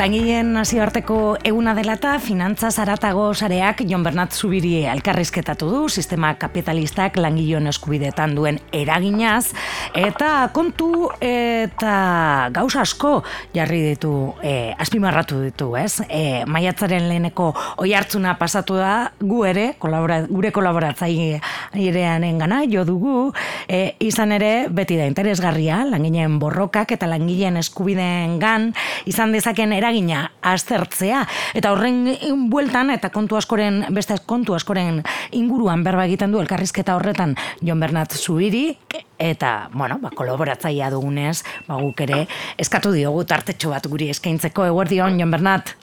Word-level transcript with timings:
Langileen 0.00 0.54
nazioarteko 0.56 1.16
eguna 1.44 1.74
dela 1.76 1.92
eta 1.98 2.14
finantza 2.24 2.70
zaratago 2.72 3.26
sareak 3.34 3.82
Jon 3.84 4.00
Bernat 4.00 4.32
Zubiri 4.32 4.86
elkarrizketatu 4.88 5.66
du 5.68 5.80
sistema 5.92 6.30
kapitalistak 6.40 7.18
langileon 7.20 7.68
eskubidetan 7.68 8.32
duen 8.32 8.56
eraginaz 8.72 9.50
eta 9.92 10.48
kontu 10.56 11.10
eta 11.20 12.48
gauza 12.56 12.80
asko 12.86 13.10
jarri 13.52 13.82
ditu 13.90 14.12
e, 14.40 14.72
azpimarratu 14.80 15.42
ditu, 15.42 15.68
ez? 15.76 16.00
E, 16.08 16.46
maiatzaren 16.48 17.04
leheneko 17.10 17.50
oi 17.84 17.92
hartzuna 17.92 18.38
pasatu 18.40 18.80
da 18.80 19.10
gu 19.20 19.42
ere, 19.50 19.66
kolabora, 19.84 20.22
gure 20.30 20.48
kolaboratzailean 20.56 22.24
engana, 22.30 22.62
jo 22.72 22.86
dugu, 22.88 23.34
e, 23.68 23.98
izan 24.08 24.32
ere 24.38 24.70
beti 24.72 24.96
da 24.96 25.10
interesgarria 25.12 25.82
langileen 25.92 26.40
borrokak 26.40 26.96
eta 26.96 27.10
langileen 27.12 27.60
eskubideen 27.60 28.40
gan 28.40 28.70
izan 29.04 29.36
dezaken 29.36 29.76
eragina 29.90 30.30
aztertzea 30.46 31.24
eta 31.58 31.72
horren 31.74 32.04
bueltan 32.50 32.92
eta 32.94 33.10
kontu 33.10 33.36
askoren 33.36 33.82
beste 33.90 34.14
kontu 34.26 34.54
askoren 34.54 35.02
inguruan 35.34 35.82
berba 35.82 36.06
egiten 36.06 36.30
du 36.30 36.38
elkarrizketa 36.38 36.94
horretan 36.94 37.34
Jon 37.60 37.80
Bernat 37.80 38.14
Zuiri 38.14 38.78
eta 39.18 39.68
bueno, 39.74 39.98
ba 40.00 40.10
kolaboratzailea 40.14 40.90
dugunez, 40.94 41.42
ba 41.66 41.80
guk 41.82 42.00
ere 42.06 42.26
eskatu 42.58 42.92
diogu 42.94 43.24
tartetxo 43.24 43.70
bat 43.74 43.86
guri 43.90 44.10
eskaintzeko 44.14 44.64
Eguerdion 44.70 45.18
Jon 45.18 45.30
Bernat. 45.30 45.74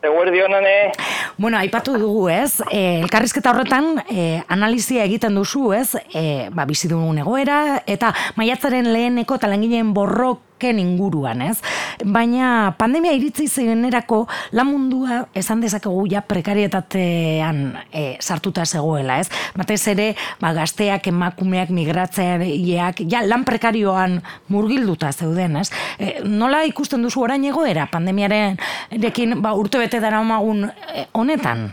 Eguerdion 0.00 0.54
ane. 0.56 0.92
Bueno, 1.36 1.58
aipatu 1.58 1.98
dugu, 2.00 2.30
ez? 2.32 2.62
E, 2.70 3.00
elkarrizketa 3.02 3.50
horretan 3.52 3.98
e, 4.08 4.40
analizia 4.48 5.04
egiten 5.04 5.34
duzu, 5.36 5.74
ez? 5.76 5.90
E, 6.14 6.48
ba, 6.54 6.64
bizi 6.64 6.88
dugun 6.88 7.18
egoera 7.20 7.82
eta 7.84 8.14
maiatzaren 8.40 8.88
leheneko 8.94 9.36
eta 9.36 9.50
langileen 9.50 9.92
borrok 9.92 10.46
ken 10.60 10.78
inguruan, 10.82 11.42
ez? 11.42 11.58
Baina 12.04 12.74
pandemia 12.78 13.14
iritzi 13.16 13.48
zenerako 13.48 14.22
lan 14.56 14.68
mundua 14.70 15.22
esan 15.36 15.62
dezakegu 15.64 16.06
ja 16.10 16.22
prekarietatean 16.26 17.62
e, 17.92 18.04
sartuta 18.20 18.66
zegoela, 18.66 19.18
ez? 19.20 19.30
Batez 19.56 19.80
ere, 19.94 20.10
ba, 20.40 20.52
gazteak, 20.56 21.10
emakumeak, 21.10 21.72
migratzeak, 21.74 23.02
ja, 23.10 23.24
lan 23.26 23.44
prekarioan 23.48 24.20
murgilduta 24.52 25.12
zeuden, 25.12 25.60
ez? 25.64 25.68
E, 25.98 26.20
nola 26.24 26.62
ikusten 26.68 27.02
duzu 27.02 27.24
orain 27.24 27.44
egoera 27.48 27.88
pandemiaren 27.90 28.58
erekin, 28.90 29.40
ba, 29.42 29.56
urte 29.58 29.80
bete 29.80 30.00
dara 30.02 30.20
omagun 30.20 30.68
e, 30.68 31.06
honetan? 31.12 31.70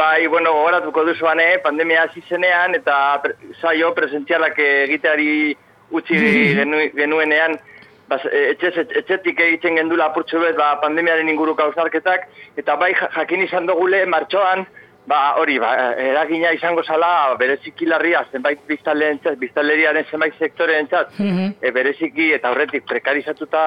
Bai, 0.00 0.26
bueno, 0.28 0.52
horatuko 0.64 1.02
duzuan, 1.04 1.40
eh? 1.42 1.58
pandemia 1.62 2.04
hasi 2.06 2.22
zenean, 2.28 2.76
eta 2.78 2.94
pre, 3.22 3.34
saio 3.60 3.90
presentzialak 3.94 4.58
egiteari 4.62 5.56
utzi 5.90 6.18
genuenean, 7.00 7.58
bas, 8.10 8.20
etxetik 8.32 9.40
egiten 9.40 9.78
gendula 9.78 10.10
apurtxo 10.10 10.42
bet, 10.42 10.56
ba, 10.58 10.74
pandemiaren 10.82 11.28
inguru 11.30 11.54
kauzarketak, 11.58 12.28
eta 12.60 12.76
bai 12.80 12.92
jakin 12.98 13.44
izan 13.46 13.68
dugule 13.70 14.04
martxoan, 14.10 14.64
ba, 15.10 15.20
hori, 15.40 15.58
ba, 15.62 15.74
eragina 15.98 16.52
izango 16.56 16.82
zala 16.84 17.34
bereziki 17.40 17.88
larria, 17.90 18.24
zenbait 18.32 18.60
biztaleriaren 18.68 20.08
zenbait 20.10 20.34
sektore 20.38 20.78
entzat, 20.78 21.14
mm 21.18 21.54
e, 21.60 21.70
bereziki 21.76 22.30
eta 22.36 22.50
horretik 22.54 22.86
prekarizatuta 22.88 23.62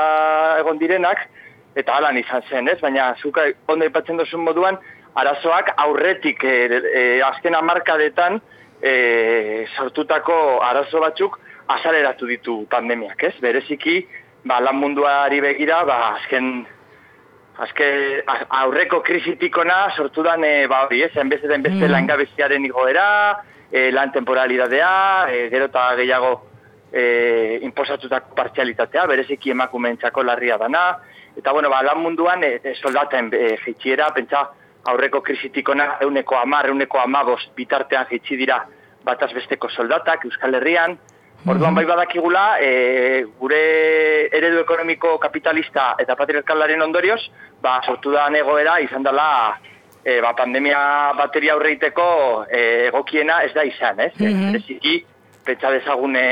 egon 0.59 0.79
direnak, 0.81 1.27
eta 1.75 1.95
alan 1.97 2.17
izan 2.17 2.43
zen, 2.49 2.69
ez? 2.69 2.79
Baina, 2.81 3.13
zuka 3.21 3.47
ondo 3.69 3.85
ipatzen 3.85 4.19
duzun 4.21 4.43
moduan, 4.45 4.77
arazoak 5.19 5.73
aurretik 5.77 6.43
e, 6.43 6.55
e, 6.81 7.03
azken 7.21 7.55
amarkadetan 7.55 8.39
e, 8.81 9.65
sortutako 9.77 10.37
arazo 10.65 11.01
batzuk, 11.03 11.39
azaleratu 11.67 12.27
ditu 12.27 12.55
pandemiak, 12.69 13.23
ez? 13.23 13.33
Bereziki, 13.41 14.01
ba, 14.45 14.59
lan 14.61 14.79
munduari 14.79 15.39
begira, 15.43 15.83
ba, 15.87 15.99
azken, 16.17 16.65
azken 17.63 18.31
aurreko 18.61 19.01
krisitikona 19.05 19.89
sortu 19.95 20.23
dan, 20.23 20.43
e, 20.43 20.65
ba, 20.67 20.83
hori, 20.87 21.03
ez? 21.05 21.13
Enbeste 21.19 21.47
den 21.51 21.63
beste 21.65 21.85
mm. 21.85 21.91
langabeziaren 21.91 22.65
igoera, 22.65 23.07
e, 23.71 23.89
lan 23.91 24.11
temporalidadea, 24.15 25.29
e, 25.31 25.47
gero 25.53 25.69
eta 25.71 25.87
gehiago 25.99 26.33
e, 26.91 27.59
imposatutako 27.69 28.35
partzialitatea, 28.35 29.05
bereziki 29.09 29.53
emakumeentzako 29.55 30.23
larria 30.23 30.57
dana, 30.61 30.89
eta, 31.37 31.51
bueno, 31.51 31.71
ba, 31.73 31.81
lan 31.85 32.03
munduan 32.03 32.43
e, 32.43 32.57
e 32.63 32.75
soldaten 32.75 33.31
e, 33.33 33.55
jitxiera, 33.63 34.11
pentsa, 34.13 34.49
aurreko 34.83 35.21
krisitikona 35.23 35.97
euneko 36.03 36.37
amar, 36.37 36.67
euneko 36.67 36.99
amabos 36.99 37.41
bitartean 37.55 38.07
jitsi 38.09 38.37
dira 38.37 38.59
bataz 39.03 39.31
besteko 39.35 39.69
soldatak 39.69 40.25
Euskal 40.27 40.55
Herrian, 40.59 40.97
Orduan 41.43 41.75
bai 41.75 41.83
badakigula, 41.83 42.43
e, 42.63 43.25
gure 43.39 43.59
eredu 44.31 44.61
ekonomiko 44.61 45.17
kapitalista 45.19 45.89
eta 45.99 46.15
patriarkalaren 46.15 46.81
ondorioz, 46.85 47.19
ba, 47.61 47.81
sortu 47.83 48.13
da 48.15 48.29
negoera 48.31 48.77
izan 48.79 49.03
dela 49.03 49.25
e, 50.05 50.21
ba, 50.23 50.31
pandemia 50.37 51.11
bateria 51.17 51.57
aurreiteko 51.57 52.05
e, 52.47 52.61
egokiena 52.87 53.41
ez 53.43 53.51
da 53.57 53.67
izan, 53.67 53.99
ez? 53.99 54.13
Mm 54.19 54.39
-hmm. 54.39 54.55
Eziki, 54.61 54.95
pentsa 55.43 55.71
dezagune 55.71 56.23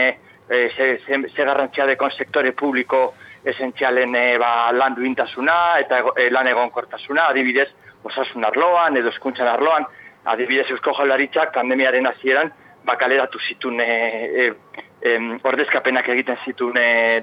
e, 0.49 0.69
ze, 0.77 0.99
ze, 1.05 1.19
ze 1.35 1.43
garrantzia 1.43 1.85
dekon 1.85 2.11
sektore 2.11 2.53
publiko 2.53 3.13
esentzialen 3.43 4.15
e, 4.15 4.37
ba, 4.37 4.71
lan 4.71 4.95
duintasuna 4.95 5.79
eta 5.79 6.03
e, 6.15 6.29
lan 6.29 6.47
egonkortasuna, 6.47 7.27
adibidez, 7.27 7.67
osasun 8.03 8.45
arloan 8.45 8.97
edo 8.97 9.09
eskuntzan 9.09 9.47
arloan, 9.47 9.85
adibidez 10.23 10.69
eusko 10.71 10.93
jaularitzak 10.93 11.51
pandemiaren 11.53 12.07
hasieran 12.07 12.53
bakaleratu 12.85 13.39
zitun 13.39 13.79
e, 13.79 13.87
e, 13.87 14.45
em, 15.01 15.39
ordezkapenak 15.43 16.07
egiten 16.13 16.37
zituen 16.45 16.77
e, 16.77 17.21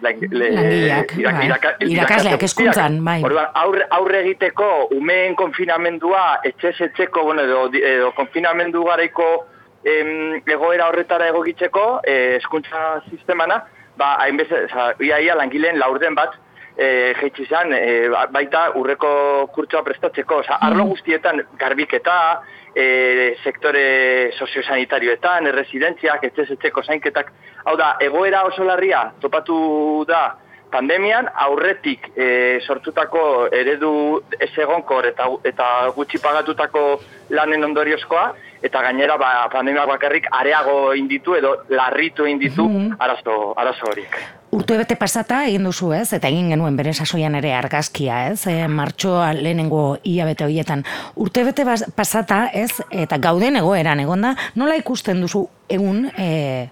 irakasleak 1.18 2.42
eskuntzan, 2.48 2.98
bai. 3.04 3.20
aurre, 3.22 3.86
aurre 3.90 4.22
egiteko 4.24 4.88
umeen 4.96 5.36
konfinamendua 5.38 6.40
etxez 6.44 6.76
etxeko, 6.88 7.24
bueno, 7.30 7.46
edo, 7.46 7.68
edo 7.78 8.12
konfinamendu 8.16 8.84
garaiko 8.86 9.28
em, 9.84 10.42
egoera 10.46 10.88
horretara 10.88 11.30
egokitzeko 11.32 11.86
e, 12.04 12.18
eskuntza 12.38 13.00
sistemana, 13.10 13.62
ba, 13.98 14.14
hainbez, 14.22 14.50
ia, 15.02 15.18
ia 15.22 15.34
langileen 15.38 15.78
laurden 15.78 16.14
bat, 16.18 16.36
e, 16.78 17.14
jeitsi 17.20 17.46
zen, 17.48 17.74
e, 17.74 18.08
baita 18.34 18.68
urreko 18.78 19.10
kurtsoa 19.54 19.82
prestatzeko, 19.86 20.42
oza, 20.44 20.58
arlo 20.62 20.84
mm. 20.84 20.94
guztietan 20.94 21.42
garbiketa, 21.58 22.18
e, 22.78 23.36
sektore 23.42 24.30
soziosanitarioetan, 24.38 25.48
erresidentziak, 25.50 26.24
etxez 26.30 26.52
etxeko 26.54 26.84
zainketak. 26.86 27.32
Hau 27.66 27.74
da, 27.80 27.96
egoera 28.04 28.44
oso 28.46 28.66
larria 28.66 29.08
topatu 29.22 29.58
da 30.08 30.22
pandemian, 30.70 31.28
aurretik 31.46 32.10
e, 32.14 32.60
sortutako 32.60 33.22
eredu 33.56 33.92
ez 34.38 34.52
egonkor 34.52 35.08
eta, 35.08 35.26
eta 35.48 35.68
gutxi 35.96 36.20
pagatutako 36.22 36.84
lanen 37.34 37.64
ondoriozkoa, 37.70 38.26
eta 38.62 38.82
gainera 38.82 39.16
ba, 39.16 39.48
pandemia 39.52 39.86
bakarrik 39.86 40.26
areago 40.30 40.94
inditu 40.94 41.34
edo 41.34 41.64
larritu 41.68 42.26
inditu 42.26 42.68
mm 42.68 42.76
-hmm. 42.76 42.96
arazo, 42.98 43.54
arazo 43.56 43.86
horiek. 43.90 44.16
Urte 44.50 44.78
bete 44.78 44.96
pasata 44.96 45.42
egin 45.46 45.64
duzu 45.64 45.92
ez, 45.92 46.12
eta 46.12 46.28
egin 46.28 46.48
genuen 46.48 46.76
bere 46.76 46.94
sasoian 46.94 47.34
ere 47.34 47.52
argazkia 47.54 48.28
ez, 48.30 48.46
e, 48.46 48.68
martxoa 48.68 49.32
lehenengo 49.34 49.98
ia 50.04 50.24
bete 50.24 50.44
horietan. 50.44 50.84
Urte 51.16 51.44
bete 51.44 51.64
pasata 51.94 52.48
ez, 52.52 52.82
eta 52.90 53.18
gauden 53.18 53.56
egoeran 53.56 54.00
egonda, 54.00 54.34
nola 54.54 54.74
ikusten 54.74 55.20
duzu 55.20 55.48
egun, 55.68 56.10
e, 56.16 56.68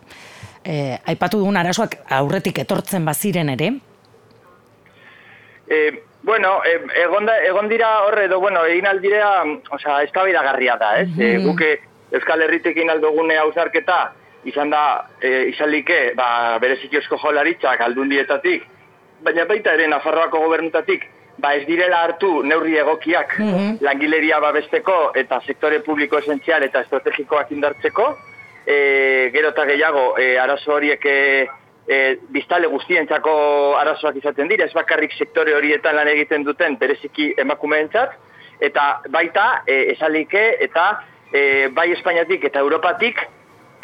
e, 0.65 0.99
aipatu 1.05 1.39
dugun 1.39 1.57
arazoak 1.57 1.99
aurretik 2.09 2.59
etortzen 2.59 3.05
baziren 3.05 3.49
ere? 3.51 3.73
E, 5.69 5.79
bueno, 6.27 6.61
e, 6.65 6.75
egonda, 7.05 7.39
egon 7.47 7.69
dira 7.71 8.03
horre, 8.03 8.25
edo, 8.27 8.41
bueno, 8.41 8.65
egin 8.67 8.87
aldirea, 8.91 9.45
oza, 9.71 10.03
ez 10.03 10.11
da 10.13 10.43
garria 10.43 10.77
da, 10.77 10.99
ez? 10.99 11.09
Mm 11.09 11.21
-hmm. 11.21 11.35
e, 11.41 11.45
guke 11.47 11.81
Euskal 12.11 12.43
Herritekin 12.43 12.91
aldogune 12.91 13.39
hausarketa, 13.39 14.13
izan 14.45 14.71
da, 14.71 15.07
e, 15.21 15.47
izan 15.49 15.71
like, 15.71 16.15
ba, 16.17 16.59
bereziki 16.59 16.97
eusko 16.97 17.17
jolaritzak 17.17 17.81
aldundietatik, 17.81 18.67
baina 19.23 19.45
baita 19.45 19.73
ere 19.73 19.87
Nafarroako 19.87 20.41
gobernutatik, 20.41 21.07
ba 21.39 21.55
ez 21.55 21.67
direla 21.67 22.03
hartu 22.03 22.43
neurri 22.43 22.79
egokiak 22.81 23.39
mm 23.39 23.65
langileria 23.81 24.39
babesteko 24.41 25.13
eta 25.15 25.41
sektore 25.47 25.83
publiko 25.85 26.19
esentzial 26.19 26.63
eta 26.63 26.81
estrategikoak 26.81 27.51
indartzeko, 27.53 28.07
e, 28.67 28.77
gero 29.35 29.51
eta 29.53 29.67
gehiago 29.69 30.05
e, 30.19 30.39
arazo 30.39 30.73
horiek 30.73 31.05
e, 31.05 31.47
e, 31.89 32.19
biztale 32.35 32.67
guztientzako 32.67 33.33
arazoak 33.81 34.19
izaten 34.21 34.49
dira, 34.49 34.67
ez 34.67 34.75
bakarrik 34.75 35.15
sektore 35.17 35.55
horietan 35.57 35.97
lan 35.97 36.11
egiten 36.13 36.45
duten 36.45 36.79
bereziki 36.81 37.33
emakumeentzat, 37.39 38.17
eta 38.61 38.87
baita 39.13 39.47
e, 39.67 39.81
esalike 39.95 40.45
eta 40.67 40.91
e, 41.33 41.69
bai 41.75 41.91
Espainiatik 41.97 42.51
eta 42.51 42.65
Europatik 42.65 43.27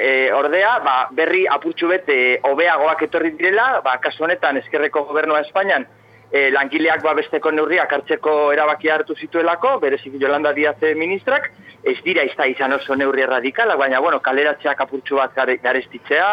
E, 0.02 0.32
ordea, 0.32 0.78
ba, 0.80 0.92
berri 1.12 1.42
apurtxu 1.46 1.86
bete 1.90 2.14
hobeagoak 2.48 3.02
etorri 3.04 3.34
direla, 3.36 3.82
ba, 3.84 3.98
kasu 4.00 4.24
honetan 4.24 4.56
eskerreko 4.56 5.02
gobernua 5.04 5.42
Espainian 5.44 5.84
e, 6.32 6.48
langileak 6.50 7.04
babesteko 7.04 7.52
neurriak 7.52 7.92
hartzeko 7.92 8.32
erabaki 8.54 8.90
hartu 8.90 9.14
zituelako, 9.14 9.76
berezik 9.84 10.16
Jolanda 10.18 10.54
Diaz 10.56 10.78
ministrak, 10.96 11.50
ez 11.84 11.98
dira 12.06 12.24
izta 12.24 12.48
izan 12.48 12.72
oso 12.72 12.96
neurri 12.96 13.22
erradikala, 13.26 13.76
baina 13.76 14.00
bueno, 14.00 14.18
kaleratzeak 14.24 14.80
apurtxu 14.80 15.20
bat 15.20 15.36
garestitzea, 15.62 16.30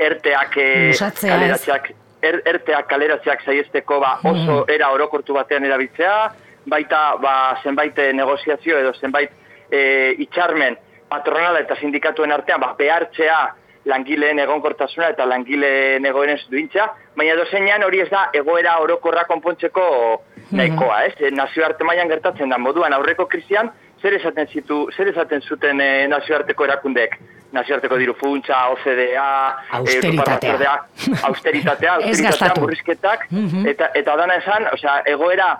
erteak 0.00 0.56
e, 0.56 0.68
kaleratzeak 0.98 1.90
er, 2.22 2.40
erteak 2.54 2.88
kaleratzeak 2.88 3.44
zaiesteko 3.44 4.00
ba, 4.00 4.14
oso 4.24 4.64
era 4.68 4.90
orokortu 4.94 5.36
batean 5.36 5.66
erabiltzea, 5.68 6.16
baita 6.70 7.02
ba, 7.22 7.34
zenbait 7.64 7.98
negoziazio 8.16 8.78
edo 8.80 8.92
zenbait 9.00 9.32
e, 9.70 9.80
itxarmen 10.26 10.76
patronala 11.10 11.60
eta 11.64 11.76
sindikatuen 11.80 12.32
artean 12.32 12.60
ba, 12.62 12.74
behartzea 12.78 13.40
langileen 13.88 14.38
egonkortasuna 14.42 15.08
eta 15.14 15.24
langileen 15.26 16.04
egoeren 16.06 16.40
duintza, 16.50 16.90
baina 17.16 17.36
dozeinan 17.38 17.84
hori 17.86 18.02
ez 18.04 18.10
da 18.10 18.26
egoera 18.36 18.76
orokorra 18.84 19.24
konpontzeko 19.28 19.86
nahikoa, 20.52 21.04
ez? 21.08 21.30
Nazioarte 21.32 21.86
mailan 21.86 22.10
gertatzen 22.12 22.52
da 22.52 22.58
moduan 22.58 22.92
aurreko 22.92 23.26
krizian, 23.30 23.70
zer 24.02 24.16
esaten 24.16 24.48
zitu, 24.52 24.82
zer 24.96 25.08
esaten 25.12 25.42
zuten 25.42 25.80
e, 25.80 25.90
nazioarteko 26.12 26.66
erakundeek? 26.68 27.16
Nazioarteko 27.52 27.96
diru 27.98 28.14
funtsa, 28.14 28.56
OCDA, 28.70 29.30
austeritatea, 29.78 30.74
e, 31.06 31.16
austeritatea, 31.26 31.94
austeritatea, 32.06 32.52
murrizketak, 32.60 33.26
eta, 33.72 33.90
eta 33.98 34.16
dana 34.20 34.36
esan, 34.38 34.68
osea, 34.74 35.00
egoera 35.10 35.56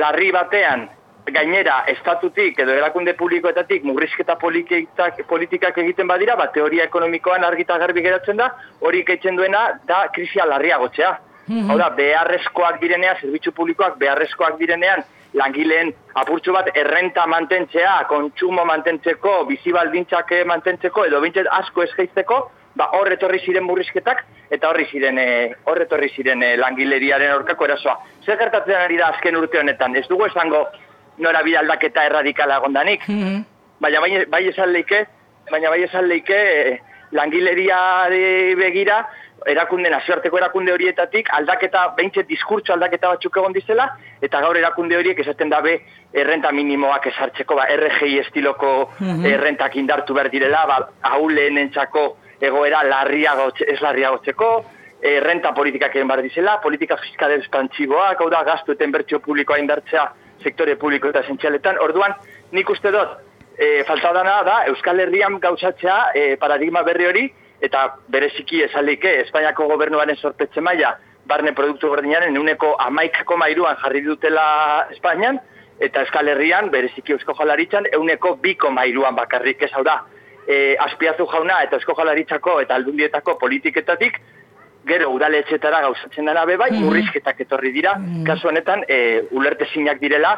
larri 0.00 0.30
batean 0.32 0.86
gainera 1.32 1.80
estatutik 1.90 2.58
edo 2.62 2.72
erakunde 2.72 3.14
publikoetatik 3.18 3.84
murrizketa 3.84 4.36
politikak, 4.38 5.22
politikak 5.28 5.78
egiten 5.82 6.08
badira, 6.08 6.36
ba, 6.36 6.48
teoria 6.54 6.86
ekonomikoan 6.86 7.44
argita 7.44 7.78
garbi 7.82 8.04
geratzen 8.04 8.38
da, 8.40 8.52
hori 8.80 9.02
keitzen 9.04 9.36
duena 9.36 9.66
da 9.88 10.06
krisia 10.14 10.46
larriagotzea. 10.46 11.16
Mm 11.46 11.70
Hau 11.70 11.76
da, 11.78 11.90
beharrezkoak 11.94 12.80
direnean, 12.80 13.18
zerbitzu 13.20 13.52
publikoak 13.54 13.98
beharrezkoak 14.00 14.56
direnean, 14.58 15.04
langileen 15.36 15.92
apurtxo 16.16 16.54
bat 16.56 16.70
errenta 16.74 17.26
mantentzea, 17.28 17.96
kontsumo 18.08 18.64
mantentzeko, 18.68 19.42
bizibaldintzak 19.50 20.32
mantentzeko, 20.48 21.04
edo 21.10 21.20
bintzet 21.20 21.48
asko 21.58 21.84
esgeizteko, 21.84 22.40
ba, 22.76 22.88
hor 22.98 23.12
etorri 23.12 23.40
ziren 23.44 23.66
murrizketak, 23.66 24.24
eta 24.52 24.70
horri 24.70 24.86
ziren, 24.90 25.18
e, 25.18 25.28
hor 25.68 25.80
etorri 25.82 26.08
ziren 26.14 26.42
e, 26.44 26.54
langileriaren 26.60 27.34
aurkako 27.34 27.68
erasoa. 27.68 27.96
Zer 28.24 28.40
gertatzen 28.40 28.78
ari 28.78 28.98
da 29.00 29.12
azken 29.14 29.36
urte 29.36 29.60
honetan? 29.60 29.96
Ez 29.96 30.06
dugu 30.08 30.28
esango, 30.28 30.66
nora 31.18 31.40
aldaketa 31.60 32.04
erradikala 32.04 32.58
gondanik. 32.60 33.08
Mm 33.08 33.22
-hmm. 33.22 33.44
Baina 33.80 34.00
bai, 34.00 34.24
bai 34.26 34.48
esan 34.48 34.72
leike, 34.72 35.06
baina 35.50 35.70
bai 35.70 35.82
esan 35.82 36.08
leike 36.08 36.36
eh, 36.36 36.80
langileria 37.12 38.08
begira, 38.56 39.06
erakunde 39.46 39.90
nazioarteko 39.90 40.38
erakunde 40.38 40.72
horietatik 40.72 41.28
aldaketa, 41.38 41.86
beintze 41.96 42.24
diskurtso 42.28 42.74
aldaketa 42.74 43.12
batzuk 43.14 43.36
egon 43.40 43.54
dizela, 43.54 43.88
eta 44.22 44.40
gaur 44.44 44.58
erakunde 44.58 44.96
horiek 44.98 45.18
esaten 45.22 45.52
dabe 45.52 45.76
errenta 46.12 46.52
minimoak 46.52 47.06
esartzeko, 47.12 47.58
ba, 47.58 47.68
RGI 47.76 48.18
estiloko 48.24 48.72
mm 49.00 49.26
errentak 49.26 49.76
indartu 49.76 50.14
behar 50.14 50.30
direla, 50.30 50.64
ba, 50.66 50.78
hauleen 51.14 51.58
entzako 51.58 52.06
egoera 52.40 52.82
larriago, 52.84 53.50
ez 53.66 53.78
larriagotzeko, 53.80 54.50
errenta 55.02 55.52
politikak 55.54 55.96
egin 55.96 56.08
behar 56.08 56.22
dizela, 56.24 56.58
politika 56.62 56.96
fiskal 57.00 57.34
espantziboak, 57.38 58.20
hau 58.20 58.30
da, 58.32 58.42
gaztu 58.44 58.76
eten 58.76 58.92
bertxio 58.92 59.20
publikoa 59.24 59.58
indartzea, 59.62 60.06
sektore 60.42 60.76
publiko 60.80 61.10
eta 61.12 61.22
zentxaletan. 61.26 61.80
Orduan, 61.82 62.14
nik 62.52 62.70
uste 62.70 62.92
dut, 62.94 63.18
e, 63.58 63.82
falta 63.88 64.12
dana 64.16 64.40
da, 64.46 64.60
Euskal 64.70 65.00
Herrian 65.00 65.40
gauzatzea 65.40 65.98
e, 66.14 66.24
paradigma 66.40 66.82
berri 66.86 67.10
hori, 67.10 67.26
eta 67.60 67.86
bereziki 68.12 68.62
esalike, 68.66 69.20
Espainiako 69.22 69.66
gobernuaren 69.70 70.16
sorpetxe 70.16 70.60
maila, 70.60 70.96
barne 71.26 71.52
produktu 71.52 71.88
gordinaren, 71.90 72.38
uneko 72.38 72.74
amaikako 72.82 73.36
mairuan 73.36 73.76
jarri 73.82 74.02
dutela 74.04 74.46
Espainian, 74.90 75.40
eta 75.80 76.04
Euskal 76.04 76.28
Herrian, 76.28 76.70
bereziki 76.70 77.12
Eusko 77.16 77.34
Jalaritzan, 77.38 77.88
euneko 77.92 78.36
biko 78.42 78.70
mairuan 78.70 79.16
bakarrik. 79.16 79.62
Ez 79.62 79.72
hau 79.74 79.84
da. 79.84 80.00
E, 80.46 80.76
aspiazu 80.78 81.26
jauna 81.26 81.60
eta 81.66 81.80
Eusko 81.80 81.96
Jalaritzako 81.98 82.60
eta 82.62 82.76
aldundietako 82.78 83.36
politiketatik, 83.38 84.20
gero 84.86 85.10
udaletxetara 85.10 85.80
gauzatzen 85.82 86.30
dena 86.30 86.44
bebai, 86.46 86.70
mm. 86.70 86.84
murrizketak 86.86 87.40
etorri 87.42 87.72
dira, 87.74 87.96
mm. 87.98 88.22
Kasu 88.28 88.52
honetan, 88.52 88.84
e, 88.88 89.24
ulerte 89.34 89.66
zinak 89.72 89.98
direla, 90.00 90.36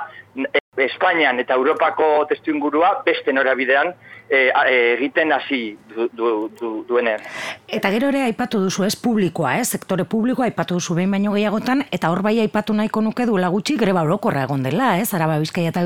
Espainian 0.84 1.40
eta 1.42 1.56
Europako 1.58 2.26
testu 2.30 2.52
ingurua 2.54 3.02
beste 3.06 3.32
norabidean 3.32 3.92
e, 4.28 4.48
e, 4.48 4.76
egiten 4.94 5.32
hasi 5.32 5.76
du, 5.94 6.08
du, 6.12 6.28
du, 6.58 6.72
duenean. 6.88 7.22
Eta 7.69 7.90
gero 7.94 8.10
ere 8.12 8.22
aipatu 8.26 8.60
duzu 8.62 8.84
ez 8.86 8.94
publikoa, 8.96 9.56
ez? 9.58 9.69
sektore 9.78 10.04
publikoa 10.04 10.48
aipatu 10.48 10.78
duzu 10.78 10.98
behin 10.98 11.10
baino 11.14 11.32
gehiagotan, 11.36 11.84
eta 11.92 12.12
hor 12.12 12.22
bai 12.22 12.38
aipatu 12.44 12.76
nahiko 12.76 13.02
nuke 13.04 13.26
duela 13.26 13.50
gutxi 13.54 13.78
greba 13.80 14.04
orokorra 14.06 14.44
egon 14.48 14.62
dela, 14.66 14.96
ez? 15.00 15.10
Araba 15.14 15.38
Bizkaia 15.42 15.72
eta 15.72 15.84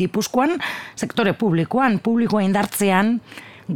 Gipuzkoan, 0.00 0.58
sektore 0.96 1.34
publikoan, 1.38 2.00
publikoa 2.02 2.42
indartzean, 2.46 3.18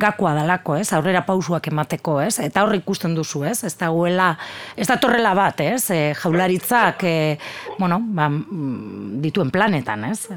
gakoa 0.00 0.34
dalako, 0.34 0.76
ez? 0.80 0.88
Aurrera 0.92 1.24
pausuak 1.26 1.68
emateko, 1.70 2.18
ez? 2.24 2.38
Eta 2.42 2.64
hor 2.64 2.74
ikusten 2.76 3.14
duzu, 3.16 3.44
ez? 3.48 3.62
Ez 3.64 3.74
dagoela, 3.80 4.32
ez 4.76 4.88
da 4.88 4.98
torrela 5.00 5.34
bat, 5.38 5.60
ez? 5.60 5.90
E, 5.90 6.00
jaularitzak, 6.18 7.04
e, 7.04 7.38
bueno, 7.78 8.00
ba, 8.02 8.28
mm, 8.28 9.20
dituen 9.24 9.50
planetan, 9.54 10.04
ez? 10.10 10.28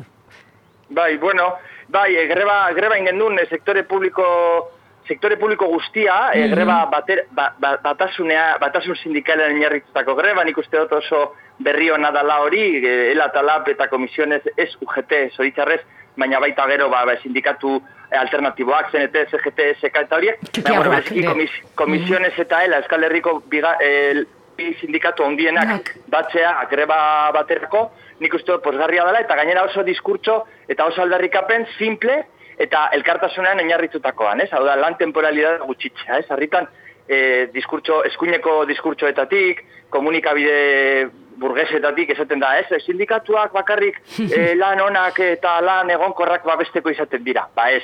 Bai, 0.89 1.17
bueno, 1.17 1.53
bai, 1.89 2.15
e, 2.15 2.27
greba, 2.27 2.71
greba 2.73 2.97
ingendun, 2.97 3.39
e, 3.39 3.47
sektore 3.49 3.83
publiko 3.83 4.73
sektore 5.07 5.37
publiko 5.39 5.67
guztia, 5.71 6.31
e, 6.35 6.47
greba 6.51 6.81
bater, 6.91 7.25
ba, 7.31 7.53
ba, 7.59 7.77
batasunea, 7.83 8.57
batasun 8.59 8.97
sindikalean 8.99 9.55
inerritutako 9.55 10.17
greba, 10.19 10.43
nik 10.43 10.57
uste 10.59 10.81
dut 10.81 10.97
oso 10.99 11.21
berri 11.63 11.89
hona 11.89 12.11
dala 12.11 12.41
hori, 12.43 12.65
e, 12.83 12.95
ela 13.13 13.29
talap 13.31 13.69
eta 13.71 13.87
komisionez 13.87 14.41
ez 14.57 14.73
UGT, 14.83 15.13
zoritxarrez, 15.37 15.79
baina 16.17 16.39
baita 16.39 16.65
gero 16.67 16.89
ba, 16.89 17.05
ba 17.05 17.15
sindikatu 17.21 17.77
alternatiboak, 18.17 18.91
CNT, 18.91 19.27
CGT, 19.31 19.69
SK 19.81 20.03
eta 20.05 20.17
horiek, 20.17 20.39
baina 20.63 21.29
komis, 21.29 21.53
komisiones 21.75 22.39
eta 22.39 22.63
ela, 22.63 22.81
Euskal 22.81 23.03
Herriko 23.03 23.41
biga, 23.51 23.75
el, 23.83 24.25
sindikatu 24.57 25.23
ondienak 25.23 25.91
batzea, 26.09 26.53
greba 26.71 26.97
baterako, 27.35 27.91
nik 28.19 28.33
uste 28.33 28.51
dut 28.51 28.63
posgarria 28.63 29.05
dela, 29.05 29.21
eta 29.21 29.35
gainera 29.37 29.67
oso 29.67 29.83
diskurtso 29.85 30.39
eta 30.67 30.87
oso 30.89 31.03
aldarrikapen 31.03 31.67
simple 31.77 32.23
eta 32.57 32.87
elkartasunean 32.97 33.61
oinarritutakoan, 33.61 34.41
ez? 34.41 34.49
Hau 34.51 34.63
da, 34.65 34.75
lan 34.79 34.97
temporalidad 34.97 35.61
gutxitzea, 35.67 36.23
ez? 36.23 36.25
Arritan, 36.33 36.65
e, 37.05 37.47
diskurtso, 37.53 38.01
eskuineko 38.09 38.63
diskurtsoetatik, 38.65 39.61
komunikabide 39.93 41.09
burgesetatik 41.39 42.09
esaten 42.15 42.41
da, 42.41 42.55
ez, 42.59 42.81
sindikatuak 42.85 43.53
bakarrik 43.53 43.99
e, 44.37 44.53
lan 44.55 44.81
onak 44.81 45.19
eta 45.19 45.59
lan 45.61 45.89
egonkorrak 45.93 46.45
babesteko 46.45 46.93
izaten 46.93 47.23
dira. 47.23 47.47
Ba 47.55 47.69
ez, 47.71 47.83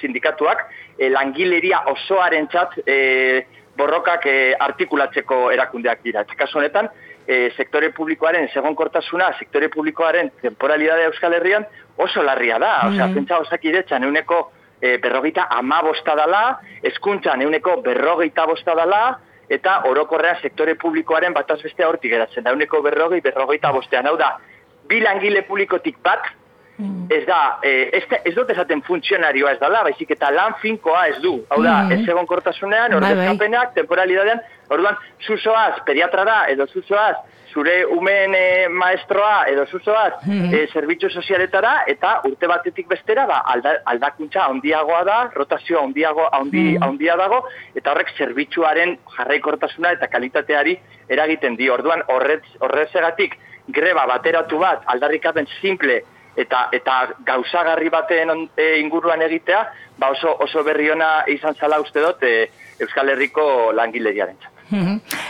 sindikatuak 0.00 0.66
e, 0.98 1.08
langileria 1.10 1.84
osoaren 1.92 2.48
txat 2.50 2.80
e, 2.86 2.98
borrokak 3.78 4.26
e, 4.26 4.36
artikulatzeko 4.58 5.48
erakundeak 5.54 6.02
dira. 6.04 6.24
Eta 6.26 6.48
honetan, 6.54 6.90
e, 7.26 7.50
sektore 7.56 7.92
publikoaren 7.96 8.48
segonkortasuna, 8.52 9.32
sektore 9.38 9.70
publikoaren 9.72 10.32
temporalidade 10.42 11.06
Euskal 11.10 11.36
Herrian 11.38 11.66
oso 11.96 12.22
larria 12.22 12.58
da. 12.58 12.72
Osea, 12.88 13.06
mm 13.06 13.10
-hmm. 13.10 13.14
pentsa 13.14 13.38
osakidetzan 13.38 14.04
euneko 14.04 14.52
e, 14.80 14.98
berrogeita 14.98 15.46
ama 15.50 15.82
bosta 15.82 16.14
dala, 16.16 16.60
eskuntzan 16.82 17.42
euneko 17.42 17.80
berrogeita 17.82 18.46
bosta 18.46 18.74
dala, 18.74 19.18
eta 19.50 19.80
orokorrean 19.90 20.38
sektore 20.42 20.76
publikoaren 20.78 21.34
bataz 21.34 21.58
bestea 21.62 21.88
hortik 21.90 22.12
geratzen 22.14 22.46
da, 22.46 22.54
euneko 22.54 22.82
berrogei, 22.86 23.20
berrogeita 23.24 23.72
bostean, 23.74 24.06
hau 24.06 24.16
da, 24.20 24.36
bi 24.88 25.00
langile 25.02 25.42
publikotik 25.48 25.98
bat, 26.06 26.28
mm. 26.78 27.08
ez 27.16 27.24
da, 27.26 27.40
e, 27.66 27.72
ez, 27.98 28.04
ez 28.22 28.34
dut 28.36 28.52
esaten 28.54 28.82
funtzionarioa 28.86 29.56
ez 29.56 29.60
dala, 29.62 29.82
baizik 29.88 30.14
eta 30.14 30.30
lan 30.34 30.54
finkoa 30.62 31.02
ez 31.10 31.18
du, 31.24 31.34
hau 31.50 31.60
da, 31.66 31.80
mm. 31.82 31.96
ez 31.96 32.14
egon 32.14 32.30
kortasunean, 32.30 32.94
bai, 32.94 33.00
bai. 33.00 33.10
ordezkapenak, 33.10 33.74
temporalidadean, 33.78 34.42
orduan, 34.70 34.98
zuzoaz, 35.26 35.82
pediatrara, 35.88 36.44
edo 36.54 36.68
zuzoaz, 36.70 37.16
zure 37.52 37.84
umen 37.84 38.34
e, 38.34 38.68
maestroa 38.68 39.46
edo 39.52 39.66
zuzoaz 39.66 40.12
mm 40.26 40.32
-hmm. 40.32 40.72
zerbitzu 40.72 41.10
sozialetara 41.10 41.72
eta 41.86 42.20
urte 42.24 42.46
batetik 42.46 42.88
bestera 42.88 43.26
ba, 43.26 43.42
alda, 43.54 43.74
aldakuntza 43.84 44.44
handiagoa 44.44 45.04
da, 45.04 45.18
rotazioa 45.34 45.82
handiago, 45.82 46.28
handi, 46.32 46.78
mm 46.78 46.82
handia 46.82 47.16
dago 47.16 47.44
eta 47.74 47.92
horrek 47.92 48.10
zerbitzuaren 48.18 48.96
jarraikortasuna 49.16 49.90
eta 49.96 50.06
kalitateari 50.06 50.78
eragiten 51.08 51.56
di. 51.56 51.70
Orduan 51.70 52.02
horrez, 52.08 52.42
horrezegatik 52.60 53.36
greba 53.68 54.06
bateratu 54.06 54.58
bat 54.58 54.82
aldarrikapen 54.86 55.46
simple 55.60 56.02
eta 56.36 56.68
eta 56.72 56.96
gauzagarri 57.26 57.90
baten 57.90 58.48
e, 58.56 58.78
inguruan 58.80 59.22
egitea, 59.22 59.64
ba 59.98 60.10
oso, 60.10 60.36
oso 60.46 60.64
berri 60.64 60.90
ona 60.90 61.10
izan 61.26 61.54
zala 61.54 61.80
uste 61.80 62.00
dut 62.00 62.22
e, 62.22 62.34
Euskal 62.80 63.12
Herriko 63.12 63.72
langileriaren 63.76 64.49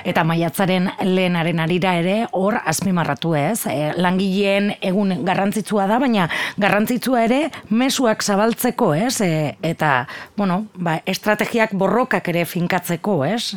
Eta 0.05 0.25
maiatzaren 0.25 0.89
lehenaren 1.05 1.61
arira 1.63 1.95
ere, 2.01 2.17
hor 2.37 2.59
azpimarratu 2.61 3.35
ez, 3.39 3.67
e, 3.71 3.91
langileen 3.97 4.73
egun 4.81 5.25
garrantzitsua 5.27 5.87
da, 5.91 5.99
baina 6.03 6.29
garrantzitsua 6.61 7.25
ere 7.29 7.41
mesuak 7.71 8.23
zabaltzeko 8.23 8.93
ez, 8.95 9.21
e, 9.25 9.57
eta, 9.63 10.07
bueno, 10.37 10.65
ba, 10.75 10.99
estrategiak 11.07 11.75
borrokak 11.75 12.29
ere 12.33 12.45
finkatzeko 12.45 13.21
ez? 13.29 13.57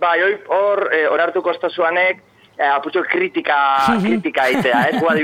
Ba, 0.00 0.14
hor, 0.52 0.88
e, 0.92 1.04
hor 1.08 1.24
hartu 1.24 1.42
kostazuanek, 1.44 2.22
e, 2.56 2.64
aputxo 2.68 3.04
kritika, 3.08 3.58
kritika 4.02 4.48
itea, 4.52 4.86
ez, 4.90 5.00
gua 5.00 5.16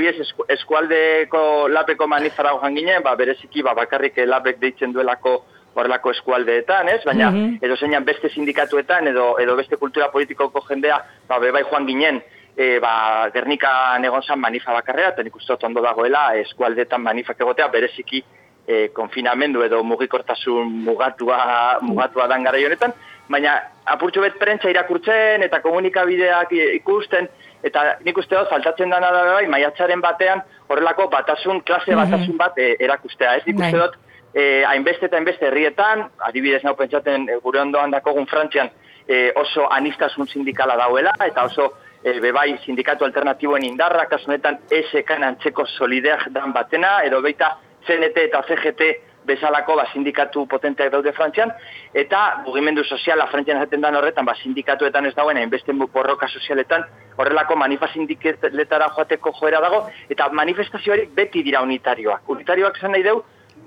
eskualdeko 0.55 1.67
lapeko 1.69 2.07
manifara 2.07 2.53
hojan 2.57 2.77
ginen, 2.77 3.03
ba, 3.05 3.15
bereziki, 3.19 3.65
ba, 3.65 3.75
bakarrik 3.77 4.17
lapek 4.25 4.61
deitzen 4.61 4.93
duelako 4.93 5.43
horrelako 5.75 6.11
eskualdeetan, 6.11 6.89
ez? 6.89 7.01
Baina 7.05 7.31
Mhm. 7.31 7.57
edo 7.61 7.75
zeinan 7.75 8.05
beste 8.05 8.29
sindikatuetan 8.29 9.07
edo 9.07 9.39
edo 9.39 9.55
beste 9.55 9.77
kultura 9.77 10.11
politikoko 10.11 10.61
jendea, 10.67 11.01
ba 11.27 11.39
bebai 11.39 11.63
joan 11.63 11.87
ginen, 11.87 12.21
e, 12.57 12.79
ba, 12.79 13.29
Gernika 13.33 13.97
egon 14.03 14.21
zan 14.23 14.39
manifa 14.39 14.73
bakarrea, 14.73 15.09
eta 15.09 15.23
nik 15.23 15.35
uste 15.35 15.57
ondo 15.65 15.81
dagoela 15.81 16.35
eskualdeetan 16.35 17.01
manifak 17.01 17.39
egotea 17.41 17.67
bereziki 17.67 18.23
e, 18.67 18.89
konfinamendu 18.93 19.63
edo 19.63 19.83
mugikortasun 19.83 20.69
mugatua, 20.85 21.79
mugatua 21.81 22.27
dan 22.27 22.43
gara 22.43 22.57
honetan, 22.57 22.93
baina 23.27 23.57
apurtxo 23.85 24.21
bet 24.21 24.37
prentza 24.39 24.69
irakurtzen 24.69 25.43
eta 25.43 25.59
komunikabideak 25.61 26.51
ikusten, 26.51 27.27
eta 27.63 27.97
nik 28.05 28.17
uste 28.17 28.35
dut 28.35 28.49
faltatzen 28.49 28.89
dana 28.89 29.11
da 29.11 29.23
bai, 29.33 29.47
maiatzaren 29.47 30.01
batean 30.01 30.41
horrelako 30.69 31.09
batasun, 31.09 31.61
klase 31.61 31.95
batasun 31.95 32.37
bat 32.37 32.57
e, 32.57 32.75
erakustea, 32.79 33.35
ez 33.35 33.43
nik 33.47 33.57
Bai. 33.57 33.67
uste 33.67 33.79
dut 33.79 33.97
eh, 34.33 34.63
hainbeste 34.67 35.07
eta 35.07 35.17
hainbeste 35.17 35.47
herrietan, 35.47 36.07
adibidez 36.27 36.63
nau 36.63 36.75
pentsaten 36.75 37.29
eh, 37.29 37.37
gure 37.43 37.61
ondoan 37.61 37.91
dakogun 37.91 38.27
Frantzian 38.27 38.71
eh, 39.07 39.31
oso 39.35 39.67
anistasun 39.69 40.27
sindikala 40.27 40.77
dauela, 40.77 41.13
eta 41.25 41.43
oso 41.43 41.71
eh, 42.03 42.19
bebai 42.19 42.57
sindikatu 42.65 43.05
alternatiboen 43.05 43.65
indarra, 43.67 44.05
kasu 44.11 44.31
honetan 44.31 44.59
SK 44.69 45.19
antzeko 45.19 45.65
solideak 45.77 46.29
dan 46.35 46.53
batena, 46.53 47.01
edo 47.03 47.21
baita 47.21 47.57
CNT 47.87 48.29
eta 48.29 48.43
CGT 48.47 48.93
bezalako 49.25 49.77
ba, 49.79 49.85
sindikatu 49.93 50.45
potenteak 50.51 50.91
daude 50.91 51.13
Frantzian, 51.15 51.51
eta 51.93 52.43
mugimendu 52.45 52.83
soziala 52.83 53.27
Frantzian 53.31 53.59
jaten 53.61 53.81
dan 53.81 53.95
horretan, 53.95 54.25
ba, 54.25 54.35
sindikatuetan 54.41 55.07
ez 55.07 55.13
dagoen, 55.15 55.39
hainbeste 55.39 55.73
borroka 55.93 56.27
sozialetan, 56.27 56.83
horrelako 57.17 57.55
manifa 57.55 57.87
sindiketara 57.93 58.89
joateko 58.97 59.31
joera 59.39 59.61
dago, 59.63 59.85
eta 60.09 60.27
manifestazioarik 60.29 61.13
beti 61.15 61.43
dira 61.43 61.61
unitarioak. 61.63 62.27
Unitarioak 62.35 62.79
zen 62.81 62.91
nahi 62.91 63.03
deu, 63.03 63.21